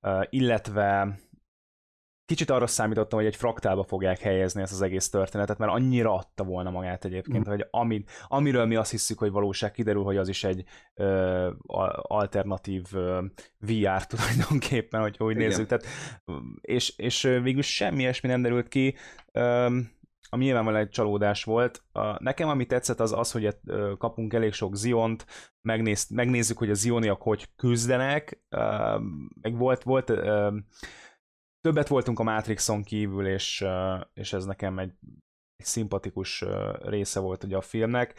[0.00, 1.18] uh, illetve
[2.28, 6.44] kicsit arra számítottam, hogy egy fraktálba fogják helyezni ezt az egész történetet, mert annyira adta
[6.44, 7.50] volna magát egyébként, mm.
[7.50, 10.64] hogy ami, amiről mi azt hiszük, hogy valóság kiderül, hogy az is egy
[10.94, 11.50] ö,
[12.02, 13.24] alternatív ö,
[13.58, 15.46] VR tulajdonképpen, hogy úgy Igen.
[15.46, 15.66] nézzük.
[15.66, 15.86] Tehát,
[16.60, 18.94] és, és végül semmi ilyesmi nem derült ki.
[19.32, 19.78] Ö,
[20.30, 21.82] ami nyilvánvalóan egy csalódás volt.
[21.92, 23.56] A, nekem ami tetszett az az, hogy
[23.98, 25.26] kapunk elég sok Ziont,
[25.60, 28.42] megnéz, megnézzük, hogy a Zioniak hogy küzdenek,
[29.40, 30.12] meg volt, volt
[31.60, 33.64] többet voltunk a Matrixon kívül, és,
[34.14, 34.92] és ez nekem egy,
[35.56, 36.44] egy szimpatikus
[36.80, 38.14] része volt ugye a filmnek.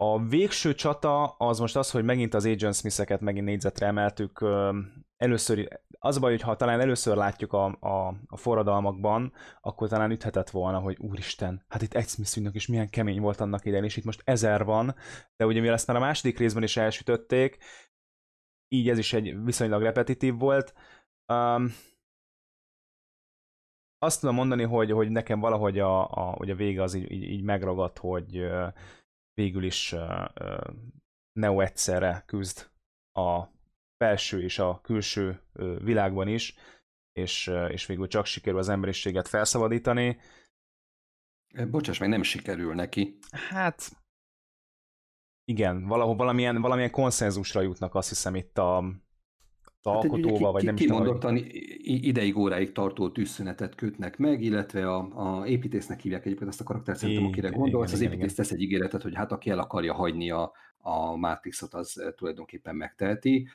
[0.00, 4.44] A végső csata az most az, hogy megint az Agent Smith-eket megint négyzetre emeltük.
[5.16, 10.10] Először, az a baj, hogy ha talán először látjuk a, a, a forradalmakban, akkor talán
[10.10, 13.96] üthetett volna, hogy úristen, hát itt egy Smith is milyen kemény volt annak idején, és
[13.96, 14.94] itt most ezer van,
[15.36, 17.58] de ugye mivel ezt már a második részben is elsütötték,
[18.68, 20.74] így ez is egy viszonylag repetitív volt.
[21.32, 21.74] Um,
[23.98, 27.22] azt tudom mondani, hogy, hogy nekem valahogy a, a, hogy a vége az így, így,
[27.22, 28.48] így megragadt, hogy
[29.34, 29.94] végül is
[31.32, 32.70] Neo egyszerre küzd
[33.12, 33.46] a
[33.96, 35.40] belső és a külső
[35.78, 36.54] világban is,
[37.12, 40.20] és, és végül csak sikerül az emberiséget felszabadítani.
[41.70, 43.18] Bocsáss meg, nem sikerül neki.
[43.30, 43.90] Hát
[45.44, 48.84] igen, valahol valamilyen, valamilyen konszenzusra jutnak azt hiszem itt a,
[49.92, 51.36] hát alkotóval, vagy nem is Kimondottan
[51.82, 55.08] ideig óráig tartó tűzszünetet kötnek meg, illetve a,
[55.40, 59.02] a építésznek hívják egyébként azt a karakter szerintem, akire gondolsz, az építész tesz egy ígéretet,
[59.02, 63.48] hogy hát aki el akarja hagyni a, a Matrixot, az tulajdonképpen megteheti.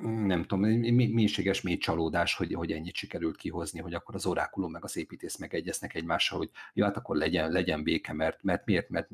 [0.00, 4.84] Nem tudom, mélységes mély csalódás, hogy, hogy ennyit sikerült kihozni, hogy akkor az orákulum meg
[4.84, 8.88] az építész megegyeznek egymással, hogy ja, hát akkor legyen, legyen béke, mert, mert miért?
[8.88, 9.08] Mert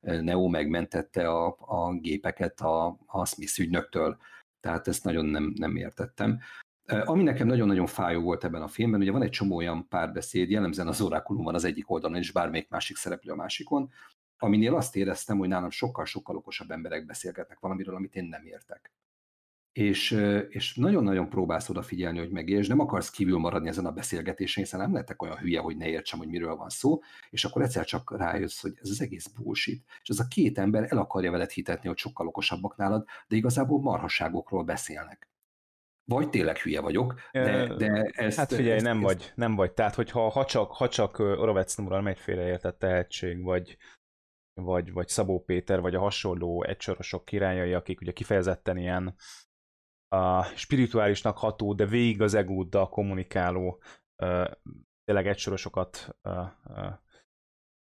[0.00, 4.16] Neo megmentette a, a gépeket a, a Smith ügynöktől
[4.64, 6.38] tehát ezt nagyon nem, nem értettem.
[6.86, 10.88] Ami nekem nagyon-nagyon fájó volt ebben a filmben, ugye van egy csomó olyan párbeszéd, jellemzően
[10.88, 13.90] az orákulum van az egyik oldalon, és bármelyik másik szereplő a másikon,
[14.38, 18.92] aminél azt éreztem, hogy nálam sokkal-sokkal okosabb emberek beszélgetnek valamiről, amit én nem értek
[19.74, 20.10] és,
[20.48, 24.92] és nagyon-nagyon próbálsz odafigyelni, hogy megértsd, nem akarsz kívül maradni ezen a beszélgetésen, hiszen nem
[24.92, 28.60] lettek olyan hülye, hogy ne értsem, hogy miről van szó, és akkor egyszer csak rájössz,
[28.60, 29.84] hogy ez az egész bullshit.
[30.02, 33.80] És az a két ember el akarja veled hitetni, hogy sokkal okosabbak nálad, de igazából
[33.80, 35.28] marhasságokról beszélnek.
[36.04, 38.36] Vagy tényleg hülye vagyok, de, de ezt...
[38.36, 39.04] Hát figyelj, ezt, nem ezt...
[39.04, 39.72] vagy, nem vagy.
[39.72, 43.76] Tehát, hogyha ha csak, ha csak Orovec nem egy félreértett tehetség, vagy,
[44.60, 49.14] vagy, vagy Szabó Péter, vagy a hasonló egysorosok királyai, akik ugye kifejezetten ilyen
[50.14, 53.82] a spirituálisnak ható, de végig az egóddal kommunikáló,
[54.22, 54.50] uh,
[55.04, 56.46] tényleg egysorosokat uh,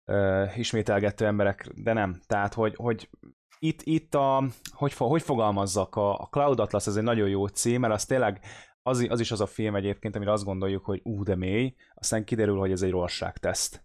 [0.07, 2.21] uh, ismételgető emberek, de nem.
[2.27, 3.11] Tehát, hogy, hogy
[3.59, 7.81] itt, itt a, hogy, hogy fogalmazzak, a, a Cloud Atlas ez egy nagyon jó cím,
[7.81, 8.41] mert az tényleg
[8.83, 12.25] az, az is az a film egyébként, amire azt gondoljuk, hogy ú, de mély, aztán
[12.25, 12.95] kiderül, hogy ez egy
[13.41, 13.85] teszt.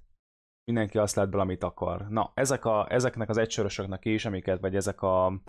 [0.64, 2.08] Mindenki azt lát bele, amit akar.
[2.10, 5.42] Na, ezek a, ezeknek az egysorosoknak is, amiket, vagy ezek a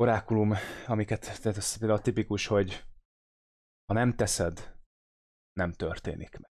[0.00, 0.54] orákulum,
[0.86, 2.84] amiket, tehát ez például tipikus, hogy
[3.86, 4.74] ha nem teszed,
[5.52, 6.50] nem történik meg.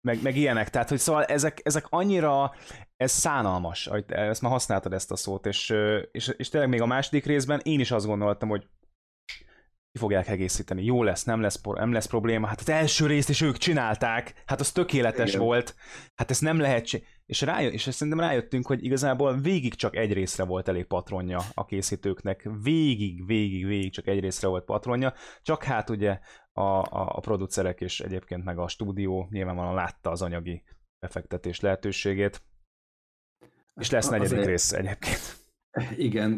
[0.00, 2.54] Meg, meg ilyenek, tehát hogy szóval ezek, ezek annyira,
[2.96, 5.74] ez szánalmas, ezt már használtad ezt a szót, és,
[6.10, 8.68] és, és tényleg még a második részben én is azt gondoltam, hogy
[9.92, 13.40] ki fogják egészíteni, jó lesz, nem lesz, nem lesz probléma, hát az első részt is
[13.40, 15.40] ők csinálták, hát az tökéletes Igen.
[15.40, 15.74] volt,
[16.14, 20.44] hát ez nem lehet, és, rájött, és szerintem rájöttünk, hogy igazából végig csak egy részre
[20.44, 25.90] volt elég patronja a készítőknek, végig, végig, végig csak egy részre volt patronja, csak hát
[25.90, 26.18] ugye
[26.52, 30.62] a, a, a producerek és egyébként meg a stúdió nyilvánvalóan látta az anyagi
[30.98, 32.42] befektetés lehetőségét,
[33.74, 34.46] és lesz negyedik Azért...
[34.46, 35.37] rész egyébként.
[35.96, 36.30] Igen,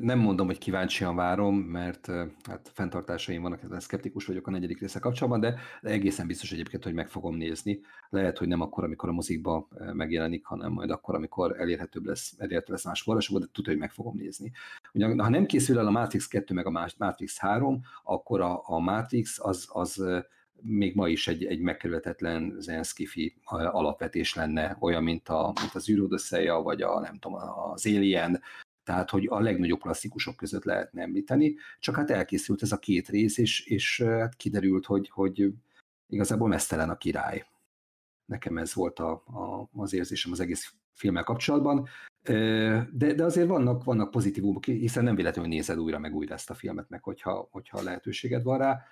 [0.00, 2.06] nem mondom, hogy kíváncsian várom, mert
[2.42, 6.94] hát fenntartásaim vannak, ezzel szkeptikus vagyok a negyedik része kapcsolatban, de egészen biztos egyébként, hogy
[6.94, 7.80] meg fogom nézni.
[8.08, 12.72] Lehet, hogy nem akkor, amikor a mozikba megjelenik, hanem majd akkor, amikor elérhetőbb lesz, elérhető
[12.72, 14.52] lesz más forrásokban, de tudja, hogy meg fogom nézni.
[14.92, 18.78] Ugyan, ha nem készül el a Matrix 2 meg a Matrix 3, akkor a, a
[18.78, 20.04] Matrix az, az
[20.64, 26.54] még ma is egy, egy megkerülhetetlen zenszkifi alapvetés lenne, olyan, mint, a, mint az űrodösszeja,
[26.54, 27.38] vagy a, nem tudom,
[27.72, 28.40] az Alien,
[28.84, 33.38] tehát hogy a legnagyobb klasszikusok között lehetne említeni, csak hát elkészült ez a két rész,
[33.38, 35.52] és, és hát kiderült, hogy, hogy
[36.08, 37.46] igazából mesztelen a király.
[38.24, 41.88] Nekem ez volt a, a, az érzésem az egész filmmel kapcsolatban,
[42.92, 46.54] de, de azért vannak, vannak pozitívumok, hiszen nem véletlenül nézed újra meg újra ezt a
[46.54, 48.82] filmet, meg hogyha, hogyha lehetőséged van rá.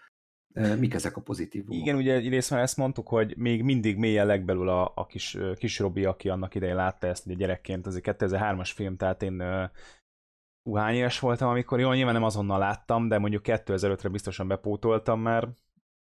[0.55, 1.81] Mik ezek a pozitívumok?
[1.81, 6.05] Igen, ugye már ezt mondtuk, hogy még mindig mélyen legbelül a, a kis, kis Robi,
[6.05, 10.95] aki annak idején látta ezt ugye gyerekként, ez egy 2003-as film, tehát én uh, hány
[10.95, 15.43] éves voltam, amikor jó, nyilván nem azonnal láttam, de mondjuk 2005-re biztosan bepótoltam már,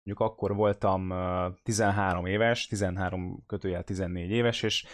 [0.02, 4.86] mondjuk akkor voltam uh, 13 éves, 13 kötőjel 14 éves, és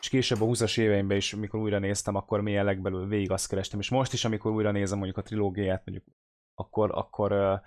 [0.00, 3.78] és később a 20-as éveimben is, amikor újra néztem, akkor mélyen legbelül végig azt kerestem,
[3.78, 6.16] és most is, amikor újra nézem mondjuk a trilógiát, mondjuk
[6.54, 7.62] akkor, akkor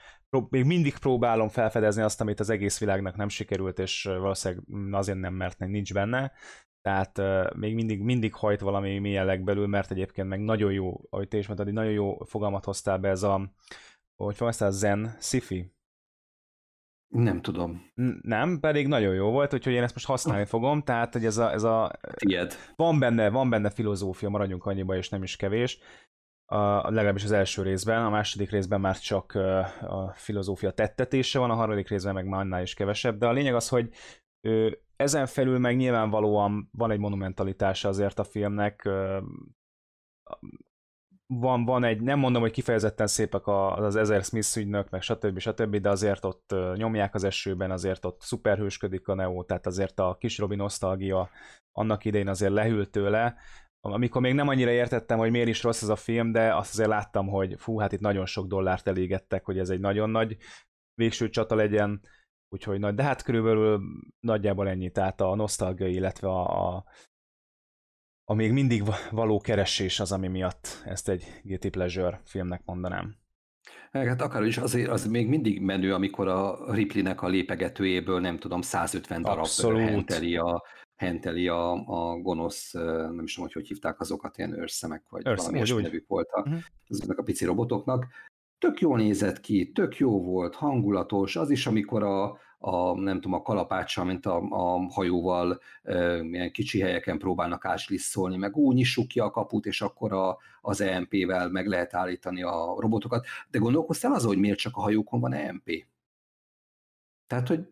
[0.50, 5.34] még mindig próbálom felfedezni azt, amit az egész világnak nem sikerült, és valószínűleg azért nem,
[5.34, 6.32] mert nincs benne.
[6.82, 7.22] Tehát
[7.56, 11.48] még mindig, mindig hajt valami mélyen legbelül, mert egyébként meg nagyon jó, ahogy te is
[11.48, 13.54] mondtad, nagyon jó fogalmat hoztál be ez a,
[14.16, 15.76] hogy fogalmaztál, zen sci
[17.08, 17.92] nem tudom.
[18.22, 21.52] Nem, pedig nagyon jó volt, úgyhogy én ezt most használni fogom, tehát hogy ez a...
[21.52, 22.56] Ez a Tied.
[22.76, 25.80] Van benne, van benne filozófia, maradjunk annyiba, és nem is kevés.
[26.50, 29.32] A, legalábbis az első részben, a második részben már csak
[29.82, 33.56] a filozófia tettetése van, a harmadik részben meg már annál is kevesebb, de a lényeg
[33.56, 33.90] az, hogy
[34.96, 38.90] ezen felül meg nyilvánvalóan van egy monumentalitása azért a filmnek,
[41.34, 45.40] van, van egy, nem mondom, hogy kifejezetten szépek az Ezer Smith ügynök, meg stb.
[45.40, 50.18] stb., de azért ott nyomják az esőben, azért ott szuperhősködik a Neo, tehát azért a
[50.20, 51.30] kis Robi nosztalgia
[51.72, 53.36] annak idején azért lehűlt tőle,
[53.94, 56.90] amikor még nem annyira értettem, hogy miért is rossz ez a film, de azt azért
[56.90, 60.38] láttam, hogy fú, hát itt nagyon sok dollárt elégettek, hogy ez egy nagyon nagy
[60.94, 62.02] végső csata legyen,
[62.50, 63.82] úgyhogy nagy, de hát körülbelül
[64.20, 66.86] nagyjából ennyi, tehát a nosztalgia, illetve a, a,
[68.24, 73.27] a még mindig való keresés az, ami miatt ezt egy Guilty Pleasure filmnek mondanám.
[74.06, 78.62] Hát akár is azért az még mindig menő, amikor a Ripley-nek a lépegetőjéből nem tudom,
[78.62, 79.80] 150 darab Abszolút.
[79.80, 80.64] henteli a,
[80.96, 85.52] henteli a, a gonosz, nem is tudom, hogy hogy hívták azokat, ilyen őrszemek, vagy Őrszem,
[85.54, 86.60] valami úgy, nevük volt a, uh-huh.
[86.88, 88.08] azoknak a pici robotoknak.
[88.58, 93.34] Tök jól nézett ki, tök jó volt, hangulatos, az is, amikor a, a, nem tudom,
[93.34, 99.08] a kalapáccsal, mint a, a hajóval e, milyen kicsi helyeken próbálnak áslisszolni, meg úgy nyissuk
[99.08, 103.26] ki a kaput, és akkor a, az EMP-vel meg lehet állítani a robotokat.
[103.50, 105.86] De gondolkoztál az, hogy miért csak a hajókon van EMP?
[107.28, 107.68] Tehát, hogy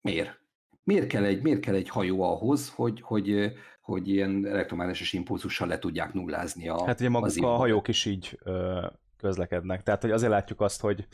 [0.00, 0.40] miért?
[0.82, 5.78] Miért kell egy, miért kell egy hajó ahhoz, hogy, hogy, hogy ilyen elektromágneses impulzussal le
[5.78, 8.86] tudják nullázni a Hát ugye maguk a hajók is így ö,
[9.16, 9.82] közlekednek.
[9.82, 11.06] Tehát, hogy azért látjuk azt, hogy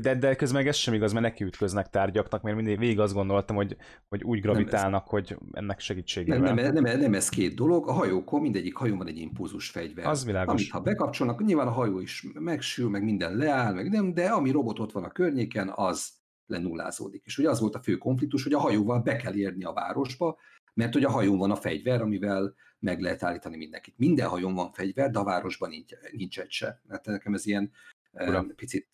[0.00, 3.56] de, de közben meg ez sem igaz, mert nekiütköznek tárgyaknak, mert mindig végig azt gondoltam,
[3.56, 3.76] hogy,
[4.08, 6.40] hogy úgy gravitálnak, ez, hogy ennek segítségével.
[6.40, 7.88] Nem, nem, nem, nem ez két dolog.
[7.88, 10.06] A hajókon mindegyik hajón van egy impulzus fegyver.
[10.06, 10.52] Az világos.
[10.52, 14.50] Amit ha bekapcsolnak, nyilván a hajó is megsül, meg minden leáll, meg nem, de ami
[14.50, 16.12] robot ott van a környéken, az
[16.46, 17.22] lenullázódik.
[17.24, 20.38] És ugye az volt a fő konfliktus, hogy a hajóval be kell érni a városba,
[20.74, 23.98] mert hogy a hajón van a fegyver, amivel meg lehet állítani mindenkit.
[23.98, 26.80] Minden hajón van fegyver, de a városban nincs, nincs egy se.
[26.86, 27.70] Mert nekem ez ilyen
[28.12, 28.46] Ura.
[28.56, 28.88] picit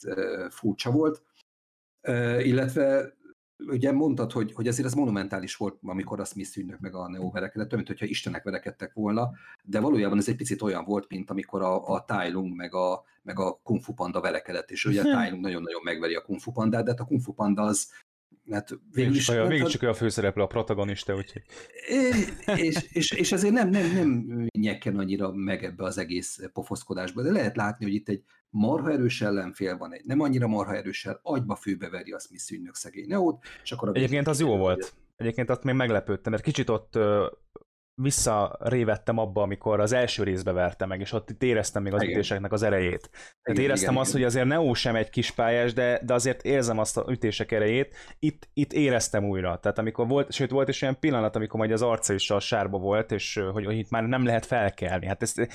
[0.50, 1.22] furcsa volt.
[2.38, 3.16] Illetve
[3.66, 7.30] ugye mondtad, hogy, hogy azért ez monumentális volt, amikor a Smith ügynök meg a Neo
[7.30, 9.30] verekedett, mint hogyha Istenek verekedtek volna,
[9.64, 13.04] de valójában ez egy picit olyan volt, mint amikor a, a Tai Lung meg a,
[13.22, 16.40] meg a Kung Fu Panda verekedett, és ugye a Tai Lung nagyon-nagyon megveri a Kung
[16.40, 17.92] Fu Pandát, de hát a Kung Fu Panda az
[18.48, 19.28] mert végül is...
[19.28, 21.42] Olyan, végül csak olyan főszereplő, a protagonista, úgyhogy...
[22.56, 27.30] És, és, és azért nem, nem, nem nyekken annyira meg ebbe az egész pofoszkodásba, de
[27.30, 31.54] lehet látni, hogy itt egy marha erős ellenfél van, egy nem annyira marha erőssel, agyba
[31.54, 33.96] főbeveri a Smith ügynök szegény Neót, és akkor...
[33.96, 34.94] Egyébként az jó volt.
[35.16, 36.98] Egyébként ott még meglepődtem, mert kicsit ott
[38.00, 42.14] visszarévettem abba, amikor az első részbe verte meg, és ott itt éreztem még az igen.
[42.14, 43.10] ütéseknek az erejét.
[43.42, 44.22] Tehát éreztem igen, azt, igen.
[44.22, 47.96] hogy azért Neo sem egy kis pályás, de, de azért érzem azt a ütések erejét.
[48.18, 49.58] Itt, itt éreztem újra.
[49.58, 52.78] Tehát amikor volt, sőt volt is olyan pillanat, amikor majd az arca is a sárba
[52.78, 55.06] volt, és hogy, hogy itt már nem lehet felkelni.
[55.06, 55.48] Hát ezt,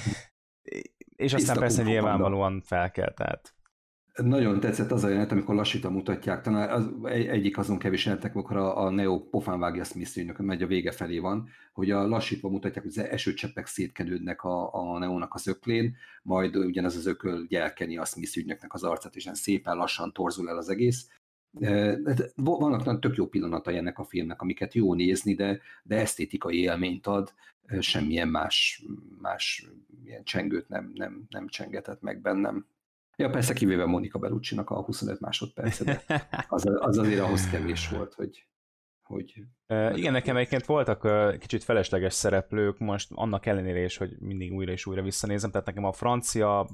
[1.16, 3.54] és aztán persze nyilvánvalóan felkel, tehát.
[4.14, 8.36] Nagyon tetszett az a jelenet, amikor lassítva mutatják, talán az, egy, egyik azon kevés jelenetek,
[8.36, 12.08] amikor a, a Neo pofán vágja Smith ügynök, megy a vége felé van, hogy a
[12.08, 17.46] lassítva mutatják, hogy az esőcseppek szétkenődnek a, a Neónak az öklén, majd ugyanaz az ököl
[17.48, 21.08] gyelkeni a Smith ügynöknek az arcát, és szépen lassan torzul el az egész.
[22.36, 27.08] Vannak nagyon tök jó pillanatai ennek a filmnek, amiket jó nézni, de, de esztétikai élményt
[27.08, 27.34] ad,
[27.80, 28.84] semmilyen más,
[29.22, 29.68] más
[30.06, 32.66] ilyen csengőt nem, nem, nem csengetett meg bennem.
[33.16, 36.04] Ja, persze kivéve Monika bellucci a 25 másodperc, de
[36.48, 38.48] az, az azért ahhoz kevés volt, hogy,
[39.04, 39.44] hogy...
[39.68, 44.54] Uh, igen, nekem egyébként voltak uh, kicsit felesleges szereplők, most annak ellenére is, hogy mindig
[44.54, 46.70] újra és újra visszanézem, tehát nekem a francia,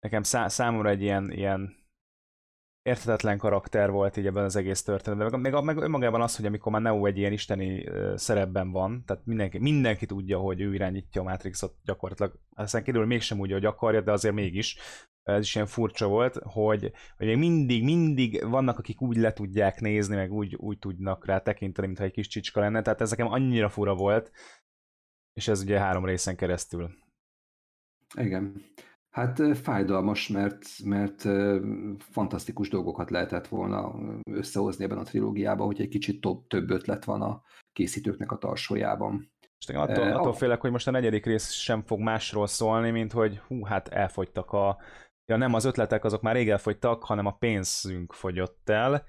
[0.00, 1.85] nekem szá- számomra egy ilyen, ilyen
[2.86, 5.40] érthetetlen karakter volt így ebben az egész történetben.
[5.40, 9.58] Meg, meg önmagában az, hogy amikor már Neo egy ilyen isteni szerepben van, tehát mindenki,
[9.58, 12.40] mindenki tudja, hogy ő irányítja a Matrixot gyakorlatilag.
[12.54, 14.78] Aztán kiderül mégsem úgy, hogy akarja, de azért mégis.
[15.22, 19.80] Ez is ilyen furcsa volt, hogy, hogy még mindig, mindig vannak, akik úgy le tudják
[19.80, 22.82] nézni, meg úgy, úgy tudnak rá tekinteni, mintha egy kis csicska lenne.
[22.82, 24.30] Tehát ez nekem annyira fura volt,
[25.32, 26.90] és ez ugye három részen keresztül.
[28.14, 28.62] Igen.
[29.16, 31.22] Hát fájdalmas, mert, mert
[31.98, 33.94] fantasztikus dolgokat lehetett volna
[34.30, 37.42] összehozni ebben a trilógiában, hogy egy kicsit több, több ötlet van a
[37.72, 39.32] készítőknek a tarsójában.
[39.54, 43.12] Most én attól, attól félek, hogy most a negyedik rész sem fog másról szólni, mint
[43.12, 44.78] hogy hú, hát elfogytak a,
[45.28, 49.04] Ja nem, az ötletek azok már rég elfogytak, hanem a pénzünk fogyott el.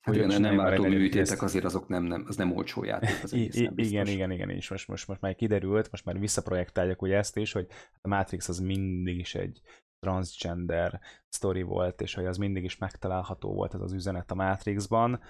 [0.00, 3.22] Hát olyan nem váltó műtétek, azért azok nem, nem, az nem olcsó játék.
[3.22, 7.02] Az I- I- igen, igen, igen, és most, most, most már kiderült, most már visszaprojektálják
[7.02, 7.66] ugye ezt is, hogy
[8.00, 9.60] a Matrix az mindig is egy
[10.00, 15.20] transgender story volt, és hogy az mindig is megtalálható volt ez az üzenet a Matrixban.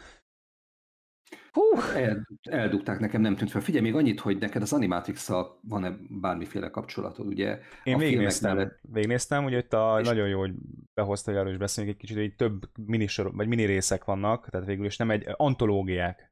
[1.52, 1.62] Hú,
[1.94, 3.60] el, eldugták, nekem nem tűnt fel.
[3.60, 7.58] Figyelj, még annyit, hogy neked az animatrix van-e bármiféle kapcsolatod, ugye?
[7.84, 8.78] Én végignéztem, mellett...
[8.92, 10.06] végignéztem, ugye itt a, és...
[10.06, 10.52] nagyon jó, hogy
[10.94, 14.66] behozta, hogy arról is beszélünk egy kicsit, hogy több minisor, vagy mini részek vannak, tehát
[14.66, 16.29] végül is nem egy antológiák,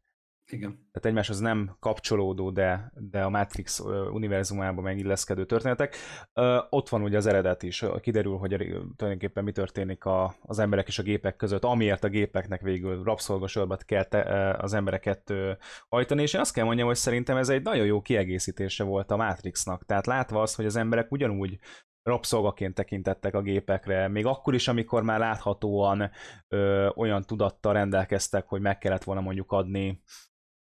[0.53, 0.71] igen.
[0.71, 3.81] Tehát egymáshoz nem kapcsolódó, de, de a Matrix
[4.13, 5.97] univerzumában megilleszkedő történetek.
[6.71, 8.57] Ott van ugye az eredet is, kiderül, hogy
[8.97, 13.85] tulajdonképpen mi történik a, az emberek és a gépek között, amiért a gépeknek végül rabszolgasorbat
[13.85, 15.33] kell te, az embereket
[15.89, 19.17] hajtani, és én azt kell mondjam, hogy szerintem ez egy nagyon jó kiegészítése volt a
[19.17, 19.85] Matrixnak.
[19.85, 21.59] Tehát látva azt, hogy az emberek ugyanúgy
[22.03, 26.11] rabszolgaként tekintettek a gépekre, még akkor is, amikor már láthatóan
[26.49, 30.03] ö, olyan tudattal rendelkeztek, hogy meg kellett volna mondjuk adni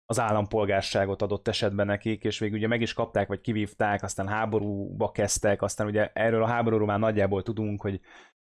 [0.07, 5.11] az állampolgárságot adott esetben nekik, és végül ugye meg is kapták, vagy kivívták, aztán háborúba
[5.11, 8.00] kezdtek, aztán ugye erről a háborúról már nagyjából tudunk, hogy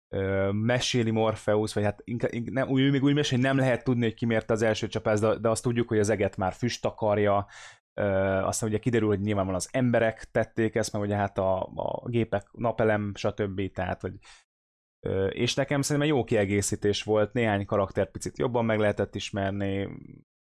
[0.09, 4.03] ö, meséli Morpheus, vagy hát inkább, nem, úgy, még úgy mesél, hogy nem lehet tudni,
[4.03, 6.85] hogy ki mérte az első csapást, de, de azt tudjuk, hogy az eget már füst
[6.85, 7.47] akarja,
[7.95, 8.05] ö,
[8.43, 12.49] aztán ugye kiderül, hogy nyilvánvalóan az emberek tették ezt, mert ugye hát a, a gépek,
[12.53, 13.73] napelem, stb.
[13.73, 14.13] Tehát, hogy
[15.29, 19.89] és nekem szerintem egy jó kiegészítés volt, néhány karakter picit jobban meg lehetett ismerni,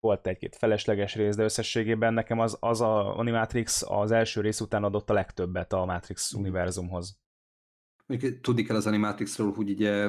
[0.01, 4.83] volt egy-két felesleges rész, de összességében nekem az, az a Animatrix az első rész után
[4.83, 6.39] adott a legtöbbet a Matrix mm.
[6.39, 7.19] univerzumhoz.
[8.41, 10.07] Tudni kell az Animatrixról, hogy ugye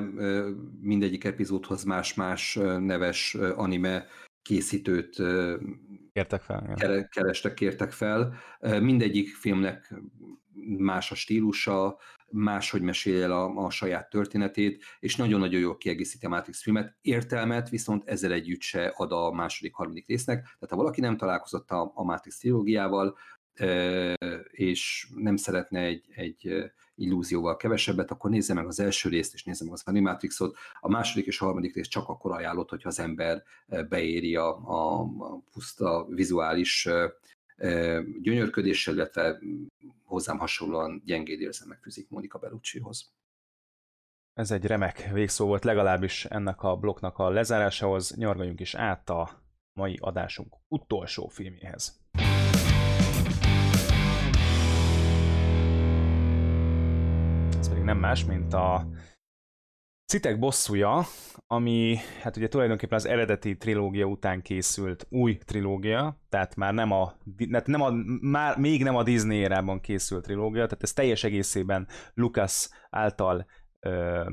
[0.80, 4.06] mindegyik epizódhoz más-más neves anime
[4.42, 5.16] készítőt
[6.12, 6.74] kértek fel,
[7.10, 8.34] kerestek, kértek fel.
[8.60, 9.94] Mindegyik filmnek
[10.78, 11.98] más a stílusa,
[12.32, 16.96] máshogy mesél el a, a saját történetét, és nagyon-nagyon jól kiegészíti a Matrix filmet.
[17.00, 20.42] Értelmet viszont ezzel együtt se ad a második, harmadik résznek.
[20.42, 23.16] Tehát ha valaki nem találkozott a, a Matrix trilógiával,
[24.50, 29.64] és nem szeretne egy, egy illúzióval kevesebbet, akkor nézze meg az első részt, és nézze
[29.64, 30.56] meg az Animatrixot.
[30.80, 33.42] A második és harmadik rész csak akkor ajánlott, hogyha az ember
[33.88, 36.88] beéri a, a, a puszta vizuális
[38.20, 39.38] gyönyörködéssel, illetve
[40.04, 43.12] hozzám hasonlóan gyengéd érzelmek fűzik Monika Belluccihoz.
[44.34, 48.14] Ez egy remek végszó volt legalábbis ennek a blokknak a lezárásához.
[48.16, 49.30] Nyargaljunk is át a
[49.72, 52.00] mai adásunk utolsó filmjéhez.
[57.58, 58.88] Ez pedig nem más, mint a
[60.12, 61.02] Citek bosszúja,
[61.46, 67.12] ami hát ugye tulajdonképpen az eredeti trilógia után készült új trilógia, tehát már nem a,
[67.64, 67.90] nem a
[68.20, 73.46] már még nem a Disney érában készült trilógia, tehát ez teljes egészében Lucas által
[73.80, 74.24] ö,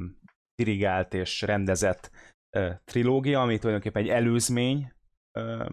[0.56, 2.12] dirigált és rendezett
[2.50, 4.94] ö, trilógia, ami tulajdonképpen egy előzmény
[5.32, 5.66] ö,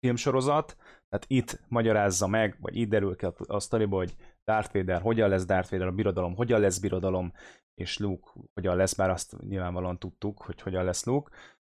[0.00, 0.76] filmsorozat,
[1.08, 5.28] tehát itt magyarázza meg, vagy itt derül ki a, a sztoriból, hogy Darth Vader hogyan
[5.28, 7.32] lesz Darth Vader, a birodalom hogyan lesz birodalom,
[7.78, 11.30] és Luke hogyan lesz, bár azt nyilvánvalóan tudtuk, hogy hogyan lesz Luke,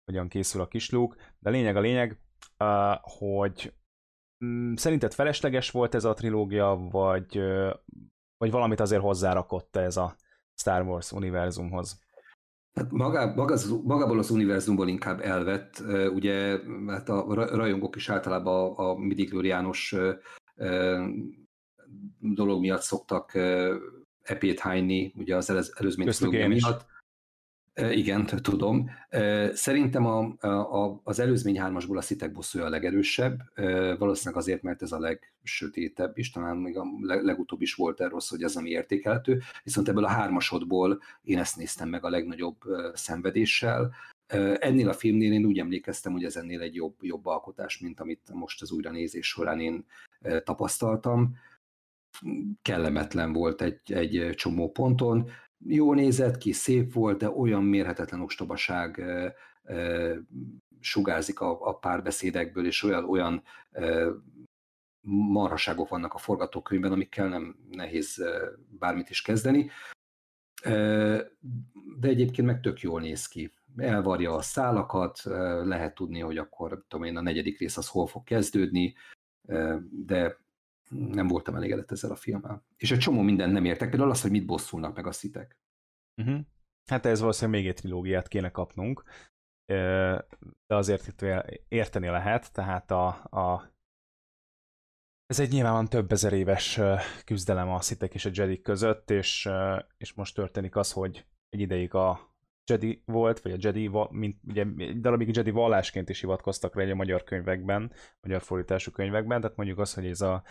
[0.06, 2.20] hogyan készül a kis Luke, de lényeg a lényeg,
[3.02, 3.74] hogy
[4.46, 7.40] mm, szerinted felesleges volt ez a trilógia, vagy,
[8.38, 10.16] vagy valamit azért hozzárakott ez a
[10.56, 12.02] Star Wars univerzumhoz?
[12.74, 15.80] Hát magá, maga, magából az univerzumból inkább elvett,
[16.14, 19.96] ugye hát a rajongók is általában a, a midiglóriános
[22.20, 23.32] dolog miatt szoktak
[24.24, 26.10] epét hányni, ugye az előzmény
[26.48, 26.92] miatt.
[27.76, 28.90] Igen, tudom.
[29.54, 33.40] Szerintem a, a, az előzmény hármasból a szitek bosszúja a legerősebb,
[33.98, 38.36] valószínűleg azért, mert ez a legsötétebb is, talán még a legutóbb is volt erről szó,
[38.36, 42.58] hogy ez ami értékelhető, viszont ebből a hármasodból én ezt néztem meg a legnagyobb
[42.94, 43.94] szenvedéssel.
[44.60, 48.30] Ennél a filmnél én úgy emlékeztem, hogy ez ennél egy jobb, jobb alkotás, mint amit
[48.34, 49.86] most az újranézés során én
[50.44, 51.38] tapasztaltam
[52.62, 55.30] kellemetlen volt egy, egy csomó ponton.
[55.68, 60.12] Jó nézett ki, szép volt, de olyan mérhetetlen ostobaság e, e,
[60.80, 64.06] sugárzik a, a párbeszédekből, és olyan, olyan e,
[65.06, 68.24] marhaságok vannak a forgatókönyvben, amikkel nem nehéz
[68.80, 69.70] bármit is kezdeni.
[72.00, 73.52] De egyébként meg tök jól néz ki.
[73.78, 75.22] Elvarja a szálakat,
[75.64, 78.96] lehet tudni, hogy akkor tudom én, a negyedik rész az hol fog kezdődni,
[79.90, 80.43] de
[80.90, 82.66] nem voltam elégedett ezzel a filmmel.
[82.78, 85.58] És egy csomó mindent nem értek, például az, hogy mit bosszulnak meg a szitek.
[86.22, 86.40] Uh-huh.
[86.90, 89.04] Hát ez valószínűleg még egy trilógiát kéne kapnunk,
[90.68, 91.26] de azért itt
[91.68, 93.72] érteni lehet, tehát a, a
[95.26, 96.80] ez egy nyilván több ezer éves
[97.26, 99.50] küzdelem a szitek és a jedik között, és,
[99.98, 102.33] és most történik az, hogy egy ideig a
[102.70, 106.96] Jedi volt, vagy a Jedi, mint ugye egy darabig Jedi vallásként is hivatkoztak rá a
[106.96, 107.92] magyar könyvekben,
[108.22, 110.44] magyar fordítású könyvekben, tehát mondjuk az, hogy ez a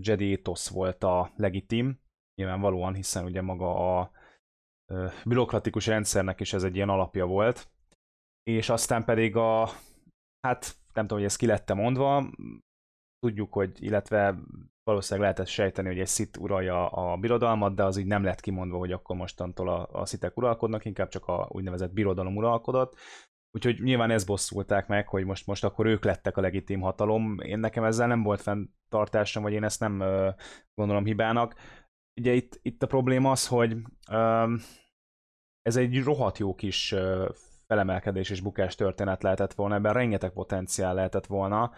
[0.00, 2.00] Jedi ethos volt a legitim,
[2.34, 4.10] nyilvánvalóan, hiszen ugye maga a
[5.24, 7.70] bürokratikus rendszernek is ez egy ilyen alapja volt,
[8.42, 9.68] és aztán pedig a,
[10.40, 12.30] hát nem tudom, hogy ez ki lett mondva,
[13.18, 14.38] tudjuk, hogy, illetve
[14.90, 18.78] valószínűleg lehetett sejteni, hogy egy szit uralja a birodalmat, de az így nem lett kimondva,
[18.78, 22.96] hogy akkor mostantól a, a szitek uralkodnak, inkább csak a úgynevezett birodalom uralkodott.
[23.52, 27.40] Úgyhogy nyilván ezt bosszulták meg, hogy most, most akkor ők lettek a legitim hatalom.
[27.40, 30.34] Én nekem ezzel nem volt fenntartásom, vagy én ezt nem uh,
[30.74, 31.54] gondolom hibának.
[32.20, 33.72] Ugye itt, itt a probléma az, hogy
[34.10, 34.50] uh,
[35.62, 37.28] ez egy rohadt jó kis uh,
[37.66, 41.70] felemelkedés és bukás történet lehetett volna, ebben rengeteg potenciál lehetett volna.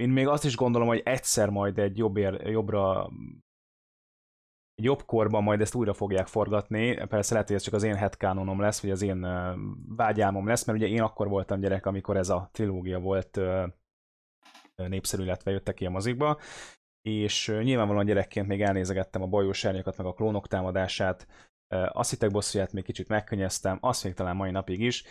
[0.00, 3.10] Én még azt is gondolom, hogy egyszer majd egy jobb ér, jobbra
[4.74, 7.06] egy jobb korban majd ezt újra fogják forgatni.
[7.06, 9.26] Persze lehet, hogy ez csak az én headcanonom lesz, vagy az én
[9.88, 13.40] vágyálmom lesz, mert ugye én akkor voltam gyerek, amikor ez a trilógia volt
[14.74, 16.38] népszerű, illetve jöttek ki a mozikba,
[17.02, 21.26] és nyilvánvalóan gyerekként még elnézegettem a bajós meg a klónok támadását,
[21.92, 25.04] azt hittek bosszúját még kicsit megkönnyeztem, azt még talán mai napig is,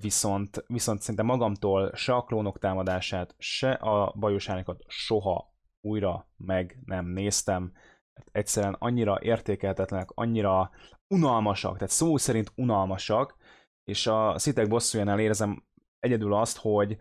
[0.00, 4.50] viszont, viszont szinte magamtól se a klónok támadását, se a bajos
[4.86, 7.72] soha újra meg nem néztem,
[8.14, 10.70] mert egyszerűen annyira értékeltetlenek, annyira
[11.08, 13.36] unalmasak, tehát szó szerint unalmasak,
[13.84, 15.64] és a szitek bosszújánál érzem
[15.98, 16.96] egyedül azt, hogy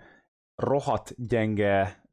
[0.56, 2.04] rohat gyenge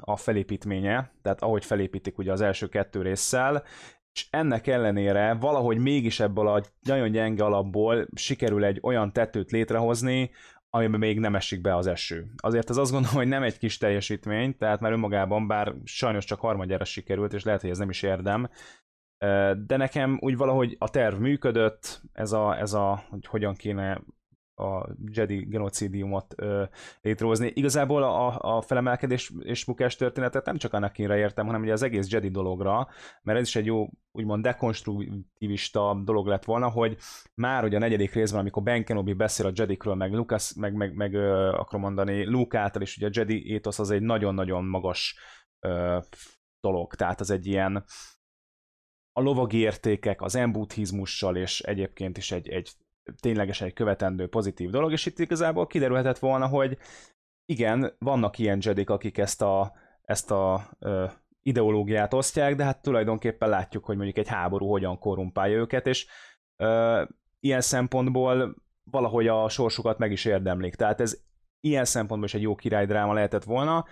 [0.00, 3.62] a felépítménye, tehát ahogy felépítik ugye az első kettő résszel,
[4.14, 10.30] és ennek ellenére valahogy mégis ebből a nagyon gyenge alapból sikerül egy olyan tetőt létrehozni,
[10.70, 12.32] amiben még nem esik be az eső.
[12.36, 16.40] Azért ez azt gondolom, hogy nem egy kis teljesítmény, tehát már önmagában, bár sajnos csak
[16.40, 18.50] harmadjára sikerült, és lehet, hogy ez nem is érdem,
[19.66, 24.02] de nekem úgy valahogy a terv működött, ez a, ez a hogy hogyan kéne
[24.62, 26.64] a Jedi genocidiumot ö,
[27.00, 27.52] létrehozni.
[27.54, 32.10] Igazából a, a felemelkedés és bukás történetet nem csak Anakinra értem, hanem ugye az egész
[32.10, 32.88] Jedi dologra,
[33.22, 36.96] mert ez is egy jó, úgymond dekonstruktivista dolog lett volna, hogy
[37.34, 40.94] már ugye a negyedik részben, amikor Ben Kenobi beszél a Jedikről, meg Lucas, meg, meg,
[40.94, 45.18] meg ö, akarom mondani, Luke által is ugye a Jedi étosz az egy nagyon-nagyon magas
[45.66, 45.98] ö,
[46.60, 47.84] dolog, tehát az egy ilyen
[49.12, 52.72] a lovagi értékek, az embutizmussal, és egyébként is egy, egy
[53.20, 56.78] ténylegesen egy követendő pozitív dolog, és itt igazából kiderülhetett volna, hogy
[57.44, 59.72] igen, vannak ilyen jedik, akik ezt a,
[60.02, 61.04] ezt a ö,
[61.42, 66.06] ideológiát osztják, de hát tulajdonképpen látjuk, hogy mondjuk egy háború hogyan korrumpálja őket, és
[66.56, 67.02] ö,
[67.40, 70.74] ilyen szempontból valahogy a sorsukat meg is érdemlik.
[70.74, 71.20] Tehát ez
[71.60, 73.84] ilyen szempontból is egy jó királydráma lehetett volna.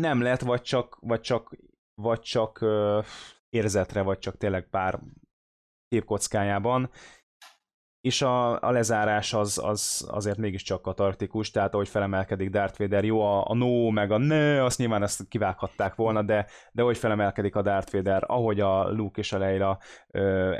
[0.00, 1.56] Nem lett, vagy csak, vagy csak,
[1.94, 3.00] vagy csak ö,
[3.48, 5.00] érzetre, vagy csak tényleg pár
[5.88, 6.90] képkockájában
[8.08, 13.20] és a, a lezárás az, az azért mégiscsak katartikus, tehát ahogy felemelkedik Darth Vader, jó,
[13.20, 17.56] a, a no, meg a ne, azt nyilván ezt kivághatták volna, de, de hogy felemelkedik
[17.56, 19.78] a Darth Vader, ahogy a Luke és a Leila
[20.10, 20.54] ö,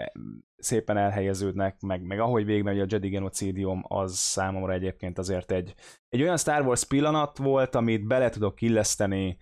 [0.56, 5.74] szépen elhelyeződnek, meg, meg ahogy végigmegy a Jedi genocidium, az számomra egyébként azért egy,
[6.08, 9.36] egy olyan Star Wars pillanat volt, amit bele tudok illeszteni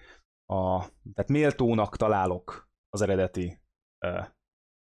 [0.52, 0.78] a,
[1.14, 3.58] tehát méltónak találok az eredeti
[4.04, 4.20] ö,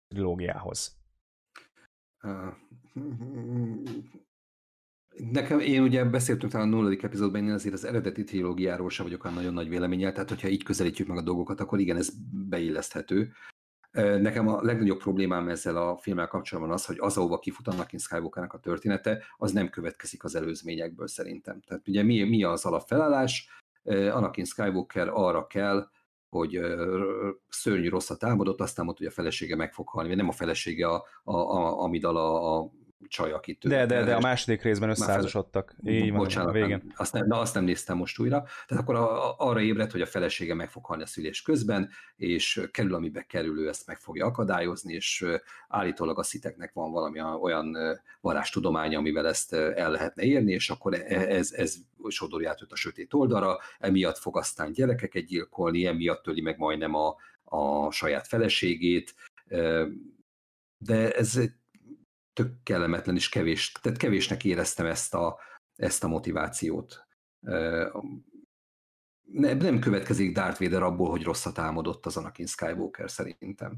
[0.08, 1.00] trilógiához.
[5.32, 9.24] Nekem, én ugye beszéltünk talán a nulladik epizódban, én azért az eredeti trilógiáról sem vagyok
[9.24, 12.10] olyan nagyon nagy véleménnyel, tehát hogyha így közelítjük meg a dolgokat, akkor igen, ez
[12.50, 13.32] beilleszthető.
[14.20, 18.54] Nekem a legnagyobb problémám ezzel a filmmel kapcsolatban az, hogy az, ahova kifut Anakin Skywalkernek
[18.54, 21.62] a története, az nem következik az előzményekből szerintem.
[21.62, 23.50] Tehát ugye mi, mi az alapfelállás?
[23.84, 25.90] Anakin Skywalker arra kell,
[26.30, 26.60] hogy
[27.50, 31.06] szörnyű rosszat támadott, aztán mondta, hogy a felesége meg fog halni, nem a felesége, a,
[31.24, 32.72] a, a Amidala, a
[33.08, 33.68] csaj, akit...
[33.68, 35.76] De, de, de a második részben összeházasodtak.
[35.86, 36.70] Így Bocsánat, végén.
[36.70, 38.44] Nem, azt, nem, de azt nem néztem most újra.
[38.68, 42.68] Tehát akkor a, arra ébredt, hogy a felesége meg fog halni a szülés közben, és
[42.72, 45.26] kerül, amibe kerül, ő ezt meg fogja akadályozni, és
[45.68, 47.78] állítólag a sziteknek van valami olyan
[48.22, 51.76] varázstudománya, amivel ezt el lehetne érni, és akkor e, ez, ez
[52.08, 56.96] sodorja át őt a sötét oldalra, emiatt fog aztán gyerekeket gyilkolni, emiatt töli meg majdnem
[56.96, 59.16] a, a saját feleségét,
[60.78, 61.40] de ez
[62.34, 65.40] tök kellemetlen és kevés, tehát kevésnek éreztem ezt a,
[65.76, 67.08] ezt a motivációt.
[69.32, 73.74] Nem következik Darth Vader abból, hogy rosszat álmodott az Anakin Skywalker szerintem.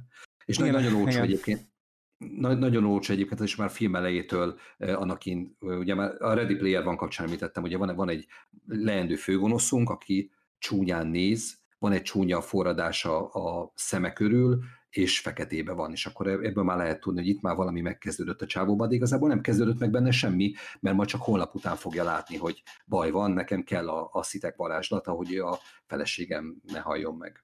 [0.46, 1.72] És igen, nagyon olcsó egyébként,
[2.18, 7.26] nagyon olcsó egyébként, és már film elejétől Anakin, ugye már a Ready Player van kapcsán
[7.26, 8.28] említettem, ugye van, van egy
[8.68, 14.64] leendő főgonoszunk, aki csúnyán néz, van egy csúnya forradása a szeme körül,
[14.94, 18.46] és feketébe van, és akkor ebből már lehet tudni, hogy itt már valami megkezdődött a
[18.46, 22.38] csávóban, de igazából nem kezdődött meg benne semmi, mert majd csak holnap után fogja látni,
[22.38, 27.44] hogy baj van, nekem kell a, a szitek varázslata, hogy a feleségem ne halljon meg.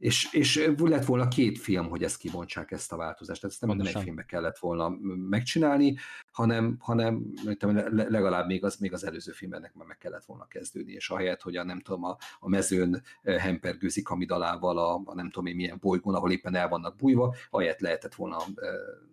[0.00, 3.44] És, és lett volna két film, hogy ezt kibontsák ezt a változást.
[3.44, 4.88] Ezt nem, egy filmbe kellett volna
[5.28, 5.96] megcsinálni,
[6.30, 7.32] hanem, hanem
[7.90, 11.56] legalább még az, még az előző filmnek már meg kellett volna kezdődni, és ahelyett, hogy
[11.56, 16.14] a nem tudom, a, a mezőn hempergőzik amidalával a, a nem tudom én milyen bolygón,
[16.14, 18.36] ahol éppen el vannak bújva, ahelyett lehetett volna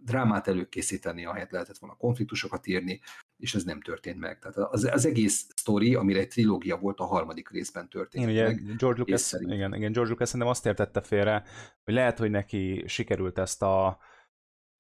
[0.06, 3.00] drámát előkészíteni, ahelyett lehetett volna konfliktusokat írni,
[3.38, 4.40] és ez nem történt meg.
[4.40, 8.62] Tehát az, az egész sztori, amire egy trilógia volt, a harmadik részben történt igen, meg.
[8.64, 11.44] Ugye George Lucas, igen, igen, George Lucas szerintem azt értette félre,
[11.84, 14.00] hogy lehet, hogy neki sikerült ezt a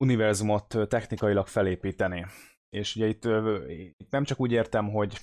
[0.03, 2.25] univerzumot technikailag felépíteni.
[2.69, 3.25] És ugye itt,
[3.97, 5.19] itt nem csak úgy értem, hogy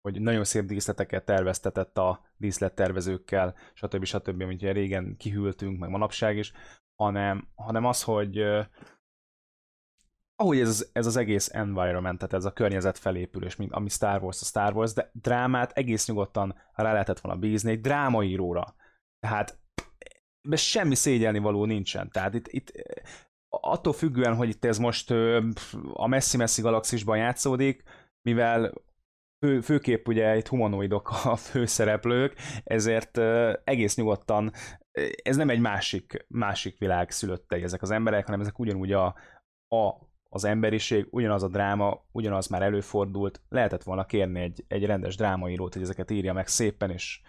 [0.00, 4.04] hogy nagyon szép díszleteket terveztetett a díszlettervezőkkel, stb.
[4.04, 6.52] stb., mint ugye régen kihűltünk, meg manapság is,
[6.94, 8.38] hanem, hanem az, hogy
[10.36, 14.40] ahogy ez, ez az egész environment, tehát ez a környezet felépülés, mint ami Star Wars
[14.40, 18.74] a Star Wars, de drámát egész nyugodtan rá lehetett volna bízni egy drámaíróra.
[19.18, 19.58] Tehát
[20.48, 22.10] be semmi szégyelni nincsen.
[22.10, 22.72] Tehát itt, itt
[23.48, 25.10] attól függően, hogy itt ez most
[25.92, 27.82] a messzi-messzi galaxisban játszódik,
[28.22, 28.72] mivel
[29.44, 32.34] fő, főképp ugye itt humanoidok a főszereplők,
[32.64, 33.18] ezért
[33.64, 34.52] egész nyugodtan
[35.22, 39.06] ez nem egy másik, másik világ szülöttei ezek az emberek, hanem ezek ugyanúgy a,
[39.68, 45.16] a az emberiség, ugyanaz a dráma, ugyanaz már előfordult, lehetett volna kérni egy, egy rendes
[45.16, 47.20] drámaírót, hogy ezeket írja meg szépen, és,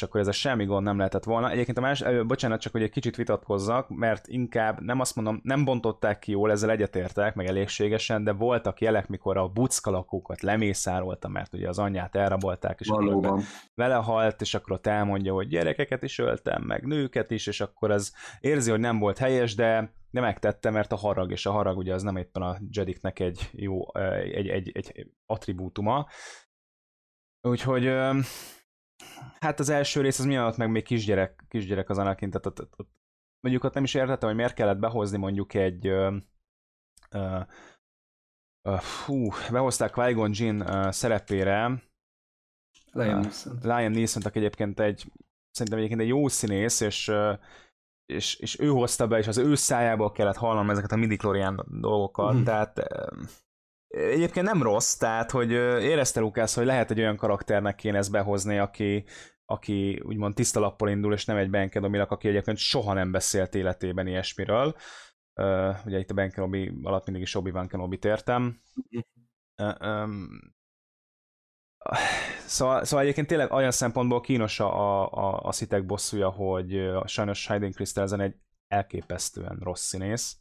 [0.00, 1.50] és akkor ez a semmi gond nem lehetett volna.
[1.50, 5.64] Egyébként a más, bocsánat, csak hogy egy kicsit vitatkozzak, mert inkább nem azt mondom, nem
[5.64, 11.54] bontották ki jól, ezzel egyetértek, meg elégségesen, de voltak jelek, mikor a buckalakókat lemészárolta, mert
[11.54, 13.42] ugye az anyját elrabolták, és Valóban.
[13.74, 17.90] vele halt, és akkor ott elmondja, hogy gyerekeket is öltem, meg nőket is, és akkor
[17.90, 21.76] az érzi, hogy nem volt helyes, de de megtette, mert a harag, és a harag
[21.76, 26.06] ugye az nem éppen a Jediknek egy jó, egy, egy, egy attribútuma.
[27.40, 27.92] Úgyhogy
[29.40, 32.60] hát az első rész az mi alatt meg még kisgyerek, kisgyerek az Anakin, tehát ott,
[32.60, 32.90] ott, ott,
[33.40, 36.14] mondjuk ott nem is értettem, hogy miért kellett behozni mondjuk egy uh,
[37.14, 37.46] uh,
[38.68, 41.82] uh, fú, behozták Qui-Gon Jinn szerepére
[42.92, 43.58] Liam Neeson.
[43.62, 45.12] Liam Neeson, aki egyébként egy
[45.50, 47.38] szerintem egyébként egy jó színész, és uh,
[48.10, 52.34] és, és ő hozta be, és az ő szájából kellett hallanom ezeket a midi-chlorian dolgokat,
[52.34, 52.42] mm.
[52.42, 52.78] tehát
[53.90, 55.50] egyébként nem rossz, tehát hogy
[55.82, 59.04] érezte Lukász, hogy lehet egy olyan karakternek kéne ezt behozni, aki,
[59.44, 63.54] aki úgymond tiszta lappal indul, és nem egy Ben Kenobi-nak, aki egyébként soha nem beszélt
[63.54, 64.76] életében ilyesmiről.
[65.34, 68.60] Uh, ugye itt a Ben Kenobi alatt mindig is Obi-Wan Kenobi-t értem.
[69.56, 70.28] Uh, um,
[72.46, 77.72] Szóval, szóval egyébként tényleg olyan szempontból kínos a, a, a szitek bosszúja, hogy sajnos Hayden
[77.72, 78.34] Christensen egy
[78.68, 80.36] elképesztően rossz színész,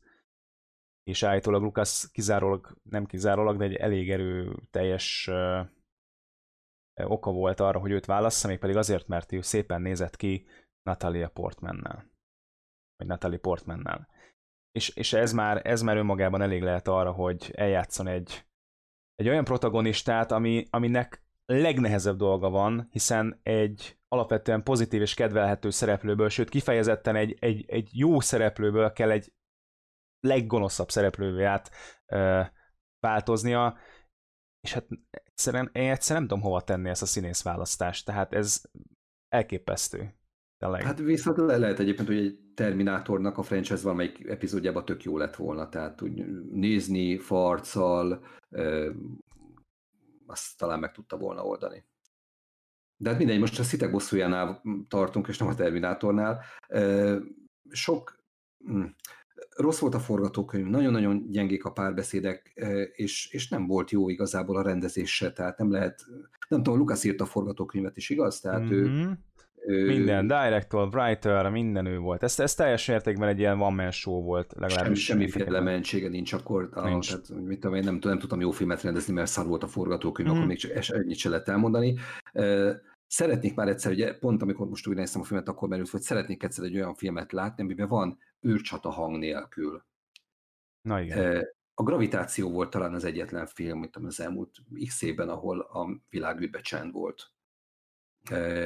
[1.10, 5.30] és állítólag Lucas kizárólag, nem kizárólag, de egy elég erőteljes
[7.04, 10.46] oka volt arra, hogy őt válassza, még pedig azért, mert ő szépen nézett ki
[10.82, 12.12] Natalia Portmannel.
[12.96, 14.08] Vagy Natalie Portmannel.
[14.72, 18.46] És, és ez, már, ez már önmagában elég lehet arra, hogy eljátszon egy,
[19.16, 26.30] egy olyan protagonistát, ami, aminek legnehezebb dolga van, hiszen egy alapvetően pozitív és kedvelhető szereplőből,
[26.30, 29.34] sőt kifejezetten egy, egy, egy jó szereplőből kell egy
[30.20, 31.72] leggonoszabb szereplővé át
[32.06, 32.42] ö,
[33.00, 33.78] változnia,
[34.62, 38.62] és hát egyszerűen, én egyszerűen nem tudom hova tenni ezt a színész választást, tehát ez
[39.28, 40.14] elképesztő.
[40.58, 40.84] Tényleg.
[40.84, 45.36] Hát viszont le lehet egyébként, hogy egy Terminátornak a franchise valamelyik epizódjában tök jó lett
[45.36, 48.26] volna, tehát úgy nézni, farccal,
[50.26, 51.86] azt talán meg tudta volna oldani.
[52.98, 56.44] De hát mindegy, most a szitek bosszújánál tartunk, és nem a Terminátornál.
[57.70, 58.24] Sok
[58.66, 58.86] hm,
[59.56, 62.54] rossz volt a forgatókönyv, nagyon-nagyon gyengék a párbeszédek,
[62.96, 66.06] és, és nem volt jó igazából a rendezése, tehát nem lehet,
[66.48, 68.40] nem tudom, Lukasz írt a forgatókönyvet is, igaz?
[68.40, 68.74] Tehát mm-hmm.
[68.74, 69.12] ő, mhm.
[69.66, 72.24] Minden, director, writer, minden ő volt.
[72.24, 74.54] Ez, ez teljes értékben egy ilyen one man show volt.
[74.58, 76.70] Legalábbis Semmi, semmiféle mentsége nincs akkor.
[76.84, 77.08] Nincs.
[77.08, 80.30] Tehát, mit tudom, én nem, nem tudtam jó filmet rendezni, mert szar volt a forgatókönyv,
[80.30, 80.32] mm.
[80.32, 81.96] akkor még csak ennyit se lehet elmondani.
[83.10, 86.44] Szeretnék már egyszer, ugye pont amikor most újra néztem a filmet, akkor merült, hogy szeretnék
[86.44, 89.84] egyszer egy olyan filmet látni, amiben van űrcsata hang nélkül.
[90.82, 91.48] Na igen.
[91.74, 94.52] A Gravitáció volt talán az egyetlen film, mint az elmúlt
[94.88, 97.32] x évben, ahol a világűrbe csend volt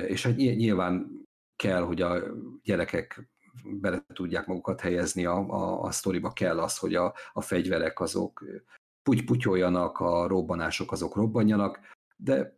[0.08, 1.22] és hát nyilván
[1.56, 2.24] kell, hogy a
[2.64, 3.30] gyerekek
[3.64, 8.46] bele tudják magukat helyezni a, a, a sztoriba, kell az, hogy a, a fegyverek azok
[9.04, 11.80] puty-putyoljanak, a robbanások azok robbanjanak,
[12.16, 12.56] de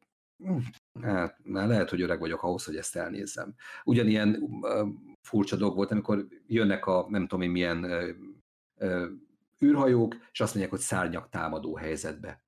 [1.01, 3.55] Hát, már lehet, hogy öreg vagyok ahhoz, hogy ezt elnézzem.
[3.83, 4.49] Ugyanilyen
[5.21, 7.85] furcsa dolog volt, amikor jönnek a nem tudom én milyen
[9.63, 12.43] űrhajók, és azt mondják, hogy szárnyak támadó helyzetbe.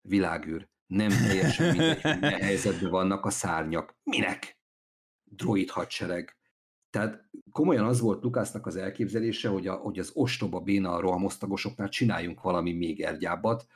[0.00, 0.68] Világűr.
[0.86, 3.94] Nem teljesen mindegy, milyen helyzetben vannak a szárnyak.
[4.02, 4.58] Minek?
[5.24, 6.36] Droid hadsereg.
[6.90, 11.88] Tehát komolyan az volt Lukásznak az elképzelése, hogy, a, hogy az ostoba béna a rohamosztagosoknál
[11.88, 13.66] csináljunk valami még ergyábbat,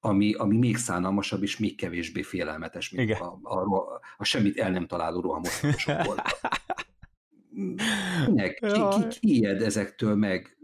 [0.00, 4.70] ami, ami még szánalmasabb és még kevésbé félelmetes, mint a, a, a, a semmit el
[4.70, 6.22] nem találó rohamosztagosok volt.
[8.36, 10.56] Ki, ki, ki ijed ezektől meg?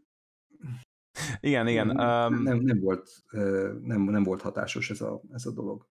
[1.40, 1.86] Igen, igen.
[1.86, 3.10] Nem, nem, nem, volt,
[3.82, 5.86] nem, nem volt hatásos ez a, ez a dolog.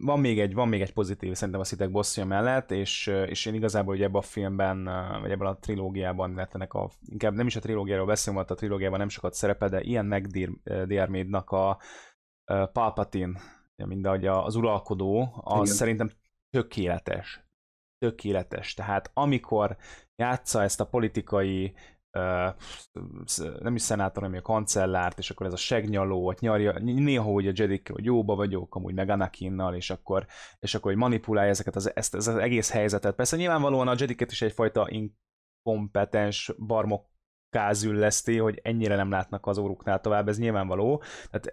[0.00, 3.54] Van még egy, van még egy pozitív szerintem a Szitek bosszja mellett, és, és én
[3.54, 4.84] igazából hogy ebben a filmben,
[5.20, 8.98] vagy ebben a trilógiában, illetve a, inkább nem is a trilógiáról beszélünk, mert a trilógiában
[8.98, 11.78] nem sokat szerepel, de ilyen McDiarmid-nak a
[12.72, 13.40] Palpatine,
[13.76, 15.74] mind ahogy az uralkodó, az Igen.
[15.74, 16.10] szerintem
[16.50, 17.46] tökéletes.
[17.98, 18.74] Tökéletes.
[18.74, 19.76] Tehát amikor
[20.16, 21.74] játsza ezt a politikai
[23.58, 27.46] nem is szenátor, hanem a kancellárt, és akkor ez a segnyaló, ott nyarja, néha hogy
[27.46, 30.26] a Jedik, hogy jóba vagyok, amúgy meg Anakinnal, és akkor,
[30.58, 33.14] és akkor hogy manipulálja ezeket az, ezt, ezt az egész helyzetet.
[33.14, 37.06] Persze nyilvánvalóan a Jediket is egyfajta inkompetens barmok
[37.54, 41.52] kázülleszti, hogy ennyire nem látnak az óruknál tovább, ez nyilvánvaló, tehát,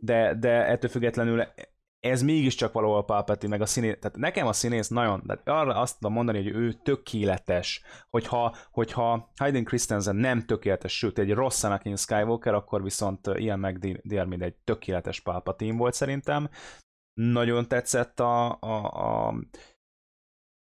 [0.00, 1.44] de, de ettől függetlenül
[2.00, 5.98] ez mégiscsak valahol Palpatine, meg a színész, tehát nekem a színész nagyon, de arra azt
[5.98, 11.96] tudom mondani, hogy ő tökéletes, hogyha, hogyha Hayden Christensen nem tökéletes, sőt egy rossz Anakin
[11.96, 16.48] Skywalker, akkor viszont Ian McDiarmid egy tökéletes Palpatine volt szerintem.
[17.20, 18.74] Nagyon tetszett a, a,
[19.28, 19.34] a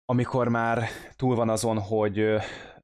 [0.05, 2.36] amikor már túl van azon, hogy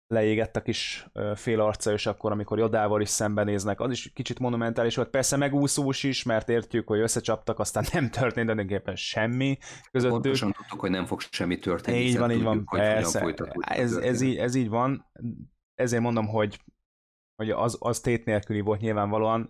[0.08, 4.95] leégett a kis fél arca, és akkor, amikor Jodával is szembenéznek, az is kicsit monumentális
[4.95, 5.10] volt.
[5.10, 9.58] Persze megúszós is, mert értjük, hogy összecsaptak, aztán nem történt tulajdonképpen semmi
[9.91, 10.22] közöttük.
[10.22, 11.97] Pontosan tudtuk, hogy nem fog semmi történni.
[11.97, 13.34] Így van, így van, tudjuk, persze.
[13.60, 15.12] Ez, ez, így, ez így van.
[15.76, 16.60] Ezért mondom, hogy,
[17.36, 19.49] hogy az, az tét nélküli volt nyilvánvalóan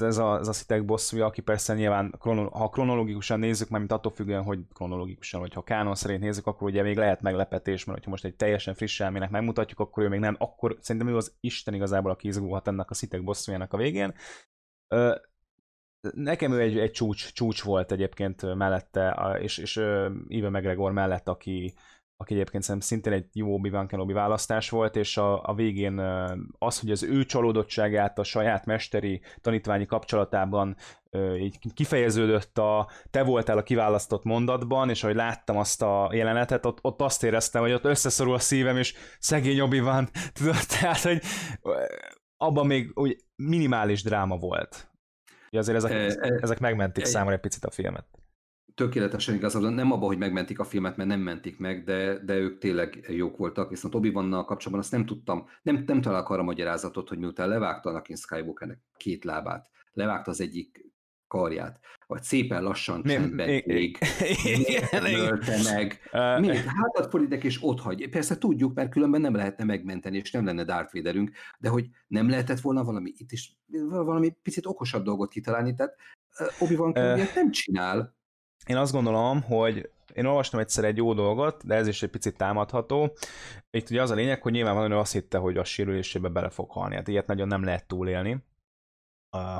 [0.00, 2.14] ez a, ez a szitek bosszúja, aki persze nyilván,
[2.52, 6.82] ha kronológikusan nézzük, mint attól függően, hogy kronológikusan, vagy ha kánon szerint nézzük, akkor ugye
[6.82, 10.36] még lehet meglepetés, mert ha most egy teljesen friss elmének megmutatjuk, akkor ő még nem,
[10.38, 14.14] akkor szerintem ő az Isten igazából, aki izgulhat ennek a szitek bosszújának a végén.
[16.14, 19.76] Nekem ő egy, egy csúcs, csúcs volt egyébként mellette, és, és
[20.28, 21.74] Ive McGregor mellett, aki,
[22.22, 25.98] aki egyébként szerintem szintén egy jó Obi-Wan Kenobi választás volt, és a, a végén
[26.58, 30.76] az, hogy az ő csalódottságát a saját mesteri tanítványi kapcsolatában
[31.38, 36.78] így kifejeződött a te voltál a kiválasztott mondatban, és ahogy láttam azt a jelenetet, ott,
[36.82, 40.08] ott azt éreztem, hogy ott összeszorul a szívem, és szegény obi van,
[40.38, 41.22] tudod, tehát, hogy
[42.36, 44.90] abban még úgy minimális dráma volt.
[45.50, 45.92] Azért ezek,
[46.40, 48.21] ezek megmentik számomra egy picit a filmet
[48.74, 52.58] tökéletesen igazad, nem abban, hogy megmentik a filmet, mert nem mentik meg, de, de ők
[52.58, 57.08] tényleg jók voltak, viszont obi vannal kapcsolatban azt nem tudtam, nem, nem találok arra magyarázatot,
[57.08, 60.90] hogy miután levágta Anakin Skywalkernek két lábát, levágta az egyik
[61.26, 63.98] karját, vagy szépen lassan csendben ég, meg.
[66.40, 66.64] Miért?
[66.64, 68.08] Hátat fordítek és ott hagy.
[68.08, 72.28] Persze tudjuk, mert különben nem lehetne megmenteni, és nem lenne Darth Vaderünk, de hogy nem
[72.28, 73.56] lehetett volna valami, itt is
[73.88, 75.96] valami picit okosabb dolgot kitalálni, tehát
[76.58, 78.14] Obi-Wan uh, nem csinál,
[78.66, 82.36] én azt gondolom, hogy én olvastam egyszer egy jó dolgot, de ez is egy picit
[82.36, 83.16] támadható.
[83.70, 86.70] Itt ugye az a lényeg, hogy nyilvánvalóan ő azt hitte, hogy a sérülésébe bele fog
[86.70, 86.94] halni.
[86.94, 88.44] Hát ilyet nagyon nem lehet túlélni.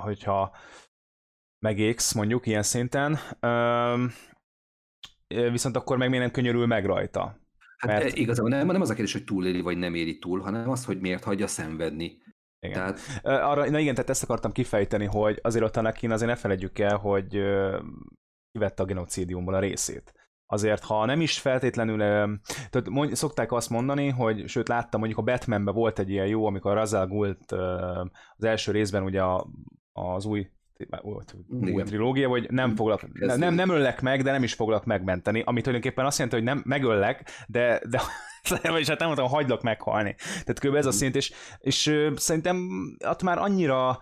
[0.01, 0.57] Hogyha
[1.59, 3.19] megégsz mondjuk ilyen szinten,
[5.27, 7.41] viszont akkor meg miért nem könyörül meg rajta?
[7.77, 8.17] Hát Mert...
[8.17, 11.01] igazából nem, nem az a kérdés, hogy túléli vagy nem éri túl, hanem az, hogy
[11.01, 12.23] miért hagyja szenvedni.
[12.67, 12.73] Igen.
[12.73, 13.01] Tehát...
[13.23, 16.97] Arra, na igen, tehát ezt akartam kifejteni, hogy azért ott a azért ne felejtjük el,
[16.97, 17.37] hogy
[18.53, 20.15] kivette a genocidiumból a részét.
[20.47, 21.99] Azért, ha nem is feltétlenül,
[22.71, 26.47] tehát mondj, szokták azt mondani, hogy, sőt láttam, mondjuk a Batmanben volt egy ilyen jó,
[26.47, 27.53] amikor Razal Gult
[28.37, 29.23] az első részben ugye
[29.93, 30.51] az új
[31.49, 35.61] új trilógia, hogy nem foglak, nem, nem öllek meg, de nem is foglak megmenteni, ami
[35.61, 38.01] tulajdonképpen azt jelenti, hogy nem megöllek, de, de
[38.71, 40.15] vagyis hát nem mondtam, hagylak meghalni.
[40.17, 40.75] Tehát kb.
[40.75, 42.69] ez a szint, és, és szerintem
[43.07, 43.99] ott már annyira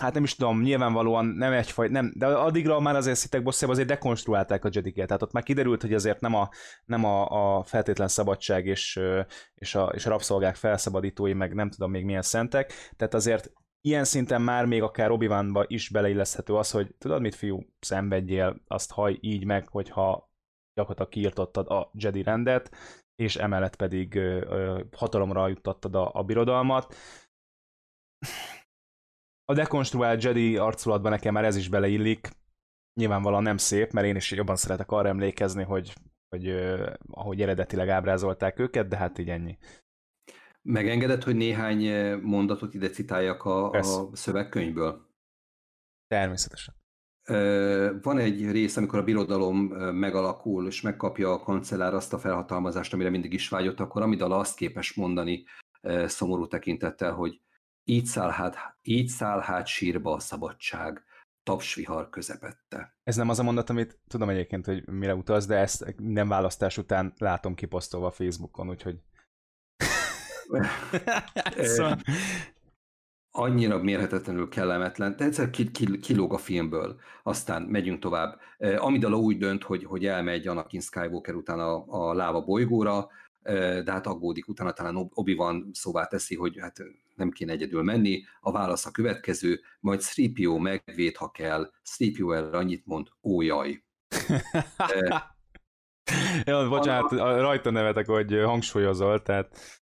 [0.00, 3.88] hát nem is tudom, nyilvánvalóan nem egyfajta, nem, de addigra már azért szitek bosszában azért
[3.88, 6.48] dekonstruálták a jediket, tehát ott már kiderült, hogy azért nem a,
[6.84, 9.00] nem a, a feltétlen szabadság és,
[9.54, 14.04] és, a, és a rabszolgák felszabadítói, meg nem tudom még milyen szentek, tehát azért ilyen
[14.04, 15.28] szinten már még akár obi
[15.66, 20.30] is beleilleszthető az, hogy tudod mit fiú, szenvedjél, azt haj így meg, hogyha
[20.74, 22.76] gyakorlatilag kiirtottad a Jedi rendet,
[23.14, 26.94] és emellett pedig ö, ö, hatalomra juttattad a, a birodalmat
[29.50, 32.28] a dekonstruált Jedi arculatban nekem már ez is beleillik.
[32.94, 35.94] nyilvánvalóan nem szép, mert én is jobban szeretek arra emlékezni, hogy,
[36.28, 39.58] hogy uh, ahogy eredetileg ábrázolták őket, de hát így ennyi.
[40.62, 45.08] Megengedett, hogy néhány mondatot ide citáljak a, a szövegkönyvből?
[46.06, 46.74] Természetesen.
[48.02, 49.56] Van egy rész, amikor a birodalom
[49.94, 54.56] megalakul, és megkapja a kancellár azt a felhatalmazást, amire mindig is vágyott, akkor Amidala azt
[54.56, 55.44] képes mondani
[56.06, 57.40] szomorú tekintettel, hogy
[57.84, 61.04] így száll hát, így száll hát sírba a szabadság,
[61.42, 62.96] tapsvihar közepette.
[63.02, 66.78] Ez nem az a mondat, amit tudom egyébként, hogy mire utalsz, de ezt nem választás
[66.78, 69.00] után látom kiposztolva a Facebookon, úgyhogy...
[71.74, 71.98] szóval
[73.30, 75.50] annyira mérhetetlenül kellemetlen, de egyszer
[76.00, 78.40] kilóg a filmből, aztán megyünk tovább.
[78.76, 83.08] Amidala úgy dönt, hogy, hogy elmegy Anakin Skywalker után a, a láva bolygóra,
[83.84, 86.76] de hát aggódik, utána talán obi van szóvá teszi, hogy hát
[87.14, 92.56] nem kéne egyedül menni, a válasz a következő, majd Sripio megvéd, ha kell, Sripio erre
[92.56, 93.84] annyit mond, ó jaj.
[96.44, 97.40] Jó, bocsánat, a...
[97.40, 99.80] rajta nevetek, hogy hangsúlyozol, tehát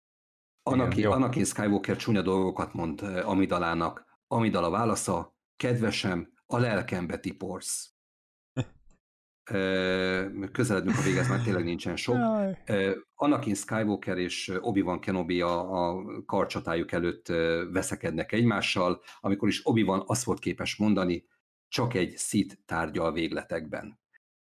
[0.63, 4.05] Anakin, Igen, Anakin Skywalker csúnya dolgokat mond Amidalának.
[4.29, 7.96] Amidala válasza, kedvesem, a lelkembe tiporsz.
[10.53, 12.17] Közeledünk a végez, mert tényleg nincsen sok.
[13.15, 17.27] Anakin Skywalker és Obi-Wan Kenobi a, a karcsatájuk előtt
[17.73, 21.25] veszekednek egymással, amikor is Obi-Wan azt volt képes mondani,
[21.69, 23.99] csak egy szit tárgyal végletekben.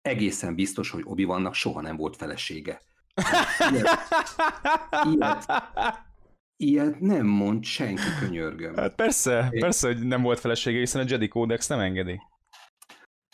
[0.02, 2.82] Egészen biztos, hogy obi vannak soha nem volt felesége.
[3.72, 3.88] Ilyet,
[5.14, 5.46] ilyet,
[6.56, 8.76] ilyet nem mond senki, könyörgöm.
[8.76, 9.60] Hát persze, Én...
[9.60, 12.20] persze, hogy nem volt felesége, hiszen a Jedi Codex nem engedi.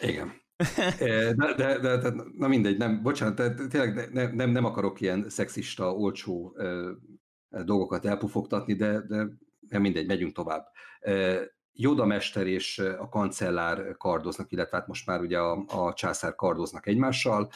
[0.01, 0.45] Igen.
[1.35, 5.29] De, de, de, de na mindegy, nem, bocsánat, de, tényleg nem, nem, nem akarok ilyen
[5.29, 6.57] szexista, olcsó
[7.49, 9.27] dolgokat elpufogtatni, de, de
[9.69, 10.65] nem mindegy, megyünk tovább.
[11.73, 16.87] Joda mester és a kancellár kardoznak, illetve hát most már ugye a, a császár kardoznak
[16.87, 17.51] egymással,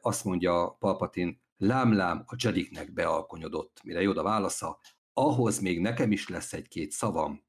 [0.00, 4.78] azt mondja Palpatin, lám-lám a Jediknek bealkonyodott, mire Joda válasza,
[5.12, 7.44] ahhoz még nekem is lesz egy-két szavam.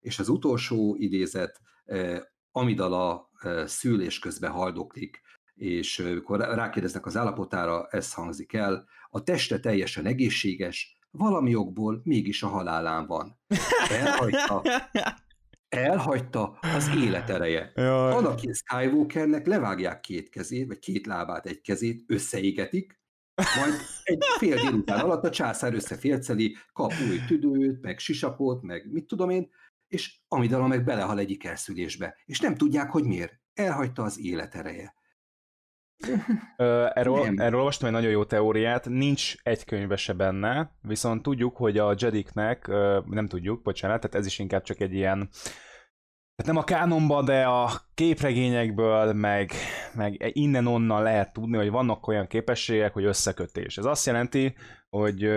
[0.00, 1.60] És az utolsó idézet,
[2.56, 3.30] Amidala
[3.64, 5.20] szülés közben haldoklik,
[5.54, 12.42] és amikor rákérdeznek az állapotára, ez hangzik el, a teste teljesen egészséges, valami okból mégis
[12.42, 13.38] a halálán van.
[13.88, 14.62] Elhagyta,
[15.68, 17.72] elhagyta az életereje.
[18.12, 23.02] Anakin Skywalkernek levágják két kezét, vagy két lábát, egy kezét, összeégetik,
[23.34, 29.06] majd egy fél délután alatt a császár összefélceli, kap új tüdőt, meg sisakot, meg mit
[29.06, 29.50] tudom én,
[29.94, 33.32] és Amidala meg belehal egyik elszülésbe, és nem tudják, hogy miért.
[33.54, 34.94] Elhagyta az életereje.
[36.94, 41.78] erről, erről olvastam egy nagyon jó teóriát, nincs egy könyve se benne, viszont tudjuk, hogy
[41.78, 42.66] a Jediknek,
[43.06, 45.28] nem tudjuk, bocsánat, tehát ez is inkább csak egy ilyen
[46.36, 49.52] tehát nem a kánonba, de a képregényekből, meg,
[49.94, 53.78] meg innen-onnan lehet tudni, hogy vannak olyan képességek, hogy összekötés.
[53.78, 54.54] Ez azt jelenti,
[54.88, 55.30] hogy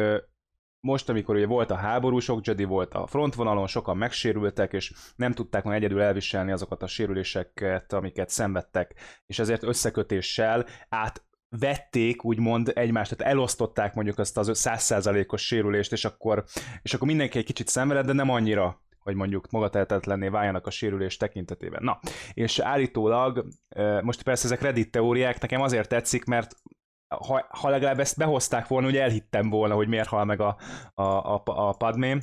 [0.88, 5.34] most, amikor ugye volt a háború, sok Jedi volt a frontvonalon, sokan megsérültek, és nem
[5.34, 8.94] tudták majd egyedül elviselni azokat a sérüléseket, amiket szenvedtek,
[9.26, 16.06] és ezért összekötéssel át vették, úgymond egymást, tehát elosztották mondjuk azt az százszázalékos sérülést, és
[16.06, 16.44] akkor,
[16.82, 21.18] és akkor mindenki egy kicsit szenvedett, de nem annyira, hogy mondjuk magatehetetlenné váljanak a sérülés
[21.18, 21.84] tekintetében.
[21.84, 22.00] Na,
[22.34, 23.48] és állítólag,
[24.02, 26.56] most persze ezek Reddit teóriák, nekem azért tetszik, mert
[27.08, 30.58] ha, ha legalább ezt behozták volna, hogy elhittem volna, hogy miért hal meg a,
[30.94, 32.18] a, a, a Padmé.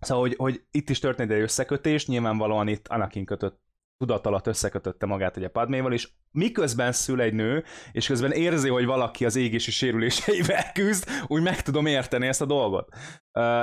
[0.00, 3.60] Szóval, hogy, hogy itt is történt egy összekötés, nyilvánvalóan itt Anakin kötött
[4.00, 8.84] tudat alatt összekötötte magát ugye Padméval, és miközben szül egy nő, és közben érzi, hogy
[8.84, 12.88] valaki az égési sérüléseivel küzd, úgy meg tudom érteni ezt a dolgot.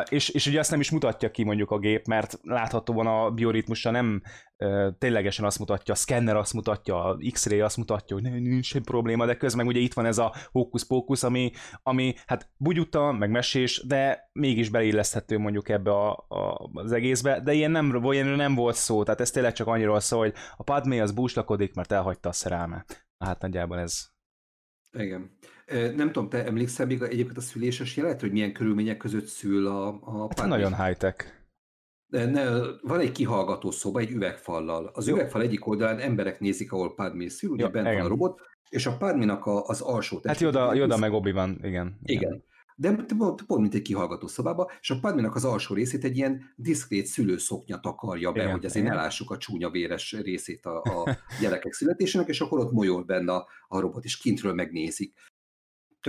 [0.10, 3.92] És, és ugye ezt nem is mutatja ki mondjuk a gép, mert láthatóan a bioritmusa
[3.92, 4.22] nem
[4.58, 8.84] uh, ténylegesen azt mutatja, a szkenner azt mutatja, a X-ray azt mutatja, hogy nincs egy
[8.84, 11.52] probléma, de közben ugye itt van ez a hókusz-pókusz, ami,
[11.84, 17.54] ami hát bugyuta, meg mesés, de mégis beilleszthető mondjuk ebbe a, a, az egészbe, de
[17.54, 21.00] ilyen nem, ilyen nem volt szó, tehát ez tényleg csak annyira szó, hogy a Padmé
[21.00, 23.08] az búslakodik, mert elhagyta a szerelmet.
[23.18, 24.08] Hát nagyjából ez.
[24.92, 25.38] Igen.
[25.72, 29.88] Nem tudom, te emlékszel még egyébként a szüléses jelet, hogy milyen körülmények között szül a,
[29.88, 31.26] a hát nagyon high-tech.
[32.08, 32.44] Ne,
[32.82, 34.92] van egy kihallgató szoba, egy üvegfallal.
[34.94, 35.16] Az Jó.
[35.16, 37.98] üvegfal egyik oldalán emberek nézik, ahol Padmé szül, ugye bent igen.
[37.98, 40.48] van a robot, és a Padminak az alsó testét.
[40.48, 42.00] Hát Joda, Joda meg obi van, igen.
[42.04, 42.44] Igen.
[42.76, 42.96] de
[43.48, 47.80] pont mint egy kihallgató szobába, és a padminak az alsó részét egy ilyen diszkrét szülőszoknya
[47.80, 48.98] takarja be, igen, hogy azért igen.
[48.98, 53.34] ne lássuk a csúnya véres részét a, a gyerekek születésének, és akkor ott molyol benne
[53.34, 55.14] a, a robot, és kintről megnézik.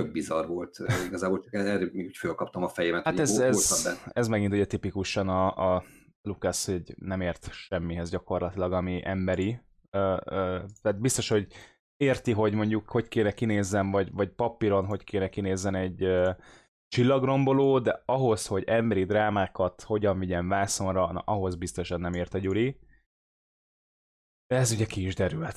[0.02, 3.04] Tök bizarr volt, igazából csak erről úgy fölkaptam a fejemet.
[3.04, 5.84] Hát ez, ez, ez megint ugye tipikusan a, a
[6.22, 11.46] Lucas, hogy nem ért semmihez gyakorlatilag, ami emberi, tehát biztos, hogy
[11.96, 16.06] érti, hogy mondjuk hogy kéne kinézzen, vagy, vagy papíron hogy kéne kinézzen egy
[16.88, 22.38] csillagromboló, de ahhoz, hogy emberi drámákat hogyan vigyen vászonra, na, ahhoz biztosan nem ért a
[22.38, 22.78] Gyuri.
[24.46, 25.56] De ez ugye ki is derült.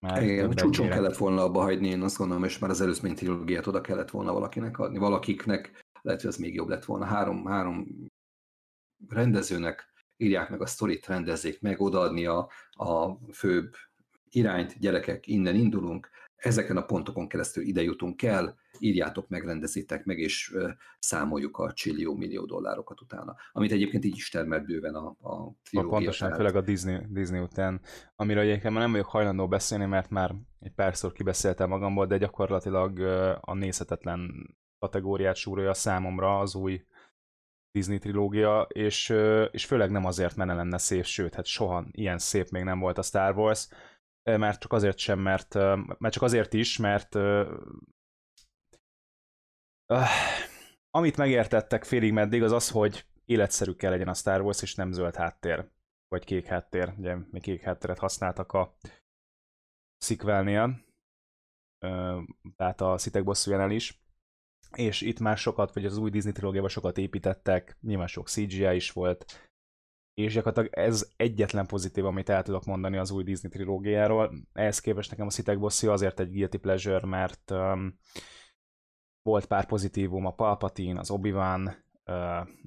[0.00, 3.66] Már Igen, csúcson kellett volna abba hagyni, én azt gondolom, és már az előzmény trilógiát
[3.66, 7.04] oda kellett volna valakinek adni, valakiknek, lehet, hogy az még jobb lett volna.
[7.04, 7.86] Három, három
[9.08, 13.74] rendezőnek írják meg a sztorit, rendezzék meg, odaadni a, a főbb
[14.30, 20.18] irányt, gyerekek, innen indulunk, ezeken a pontokon keresztül ide jutunk el, írjátok meg, rendezitek meg,
[20.18, 20.54] és
[20.98, 23.36] számoljuk a csillió millió dollárokat utána.
[23.52, 25.96] Amit egyébként így is termelt bőven a, a trilógia.
[25.96, 27.80] Pontosan, főleg a Disney, Disney után,
[28.16, 33.00] amiről egyébként már nem vagyok hajlandó beszélni, mert már egy párszor kibeszéltem magamból, de gyakorlatilag
[33.40, 34.30] a nézhetetlen
[34.78, 36.82] kategóriát súrolja számomra az új
[37.70, 39.14] Disney trilógia, és,
[39.50, 42.78] és főleg nem azért, mert ne lenne szép, sőt, hát soha ilyen szép még nem
[42.78, 43.68] volt a Star Wars,
[44.36, 45.54] már csak azért sem, mert,
[45.98, 47.48] mert csak azért is, mert uh,
[50.90, 54.92] amit megértettek félig meddig, az az, hogy életszerű kell legyen a Star Wars, és nem
[54.92, 55.70] zöld háttér,
[56.08, 56.94] vagy kék háttér.
[56.98, 58.76] Ugye még kék hátteret használtak a
[59.98, 60.84] sequelnél,
[62.56, 64.02] tehát a Szitek bosszújánál is.
[64.76, 68.90] És itt már sokat, vagy az új Disney trilógiában sokat építettek, nyilván sok CGI is
[68.90, 69.47] volt,
[70.18, 74.32] és gyakorlatilag ez egyetlen pozitív, amit el tudok mondani az új Disney trilógiáról.
[74.52, 77.98] Ehhez képest nekem a Szitek Bossy azért egy guilty pleasure, mert um,
[79.22, 81.70] volt pár pozitívum, a Palpatine, az obi uh,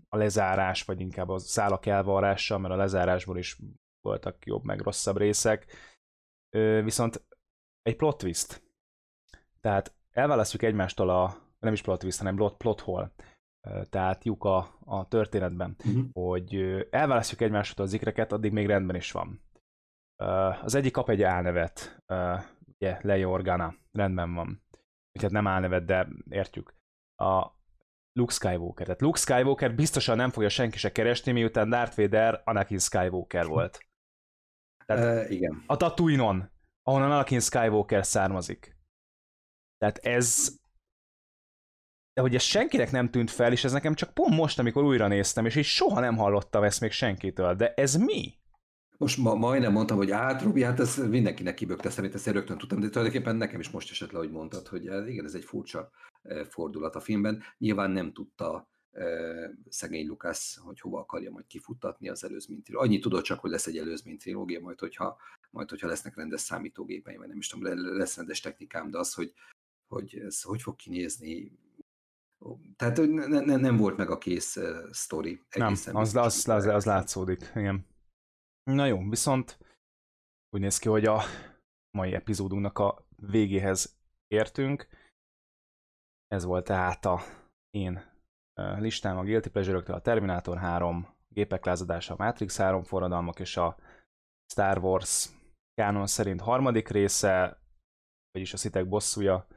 [0.09, 3.59] a lezárás, vagy inkább a szálak elvarrása, mert a lezárásból is
[4.01, 5.65] voltak jobb meg rosszabb részek.
[6.51, 7.25] Uh, viszont
[7.81, 8.63] egy plot twist.
[9.61, 13.11] Tehát elválasztjuk egymástól a, nem is plot twist, hanem plot, plot hole
[13.89, 16.05] tehát lyuk a, a történetben, uh-huh.
[16.13, 16.55] hogy
[16.89, 19.41] elválasztjuk egymástól az ikreket, addig még rendben is van.
[20.61, 22.03] Az egyik kap egy álnevet,
[22.75, 24.63] ugye Leia Organa, rendben van.
[25.13, 26.75] Úgyhogy nem álnevet, de értjük.
[27.15, 27.59] A
[28.13, 28.85] Luke Skywalker.
[28.85, 33.87] Tehát Luke Skywalker biztosan nem fogja senki se keresni, miután Darth Vader Anakin Skywalker volt.
[34.85, 35.63] Tehát uh, igen.
[35.67, 36.51] A Tatooine-on,
[36.83, 38.77] ahonnan Anakin Skywalker származik.
[39.77, 40.59] Tehát ez
[42.13, 45.07] de hogy ez senkinek nem tűnt fel, és ez nekem csak pont most, amikor újra
[45.07, 48.33] néztem, és így soha nem hallottam ezt még senkitől, de ez mi?
[48.97, 52.79] Most ma, majdnem mondtam, hogy át, Robi, hát ez mindenkinek kibökte, szerint ezt rögtön tudtam,
[52.79, 55.91] de tulajdonképpen nekem is most esett le, hogy mondtad, hogy igen, ez egy furcsa
[56.21, 57.43] eh, fordulat a filmben.
[57.57, 62.87] Nyilván nem tudta eh, szegény Lukasz, hogy hova akarja majd kifuttatni az előzménytrilógia.
[62.87, 65.17] Annyi tudod csak, hogy lesz egy előzménytrilógia, majd hogyha,
[65.49, 69.33] majd hogyha lesznek rendes számítógépeim, vagy nem is tudom, lesz rendes technikám, de az, hogy,
[69.87, 71.51] hogy ez hogy fog kinézni,
[72.75, 75.41] tehát ne, ne, nem volt meg a kész uh, sztori.
[75.55, 77.85] Nem, az, az, az, az, az látszódik, igen.
[78.63, 79.57] Na jó, viszont
[80.49, 81.21] úgy néz ki, hogy a
[81.97, 84.87] mai epizódunknak a végéhez értünk.
[86.27, 87.19] Ez volt tehát a
[87.69, 88.09] én
[88.55, 93.77] listám a Guilty pleasure a Terminator 3, gépek lázadása, a Matrix 3 forradalmak és a
[94.51, 95.29] Star Wars
[95.73, 97.61] kánon szerint harmadik része,
[98.31, 99.47] vagyis a szitek bosszúja,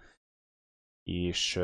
[1.02, 1.60] és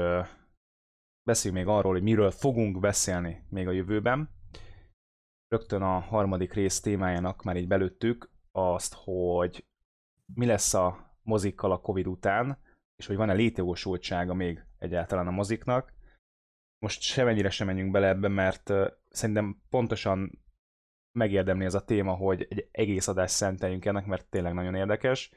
[1.22, 4.30] beszéljünk még arról, hogy miről fogunk beszélni még a jövőben.
[5.48, 9.66] Rögtön a harmadik rész témájának már így belőttük azt, hogy
[10.34, 12.58] mi lesz a mozikkal a Covid után,
[12.96, 15.92] és hogy van-e létjogosultsága még egyáltalán a moziknak.
[16.78, 18.72] Most semennyire sem menjünk bele ebbe, mert
[19.08, 20.42] szerintem pontosan
[21.12, 25.32] megérdemli ez a téma, hogy egy egész adást szenteljünk ennek, mert tényleg nagyon érdekes.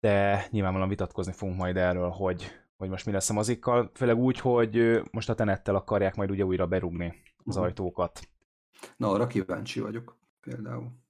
[0.00, 4.38] De nyilvánvalóan vitatkozni fogunk majd erről, hogy hogy most mi lesz a mozikkal, főleg úgy,
[4.38, 7.06] hogy most a tenettel akarják majd ugye újra berúgni
[7.36, 7.62] az uh-huh.
[7.62, 8.28] ajtókat.
[8.96, 11.02] Na, arra kíváncsi vagyok például.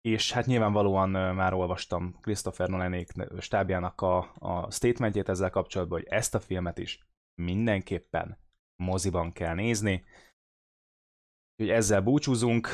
[0.00, 6.34] És hát nyilvánvalóan már olvastam Christopher Nolanék stábjának a, a statementjét ezzel kapcsolatban, hogy ezt
[6.34, 8.38] a filmet is mindenképpen
[8.76, 10.04] moziban kell nézni.
[11.56, 12.68] Úgyhogy ezzel búcsúzunk,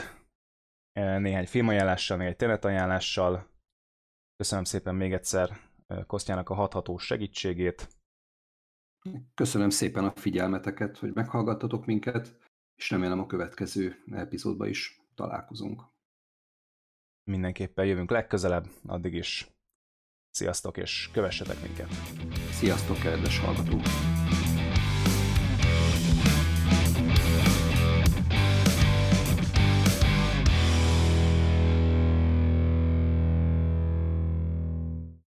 [0.92, 3.50] néhány filmajánlással, néhány tenetajánlással.
[4.36, 5.56] Köszönöm szépen még egyszer
[6.06, 7.88] Kosztjának a hathatós segítségét.
[9.34, 12.38] Köszönöm szépen a figyelmeteket, hogy meghallgattatok minket,
[12.74, 15.82] és remélem a következő epizódban is találkozunk.
[17.24, 19.48] Mindenképpen jövünk legközelebb, addig is
[20.30, 21.92] sziasztok, és kövessetek minket!
[22.50, 23.82] Sziasztok, kedves hallgatók!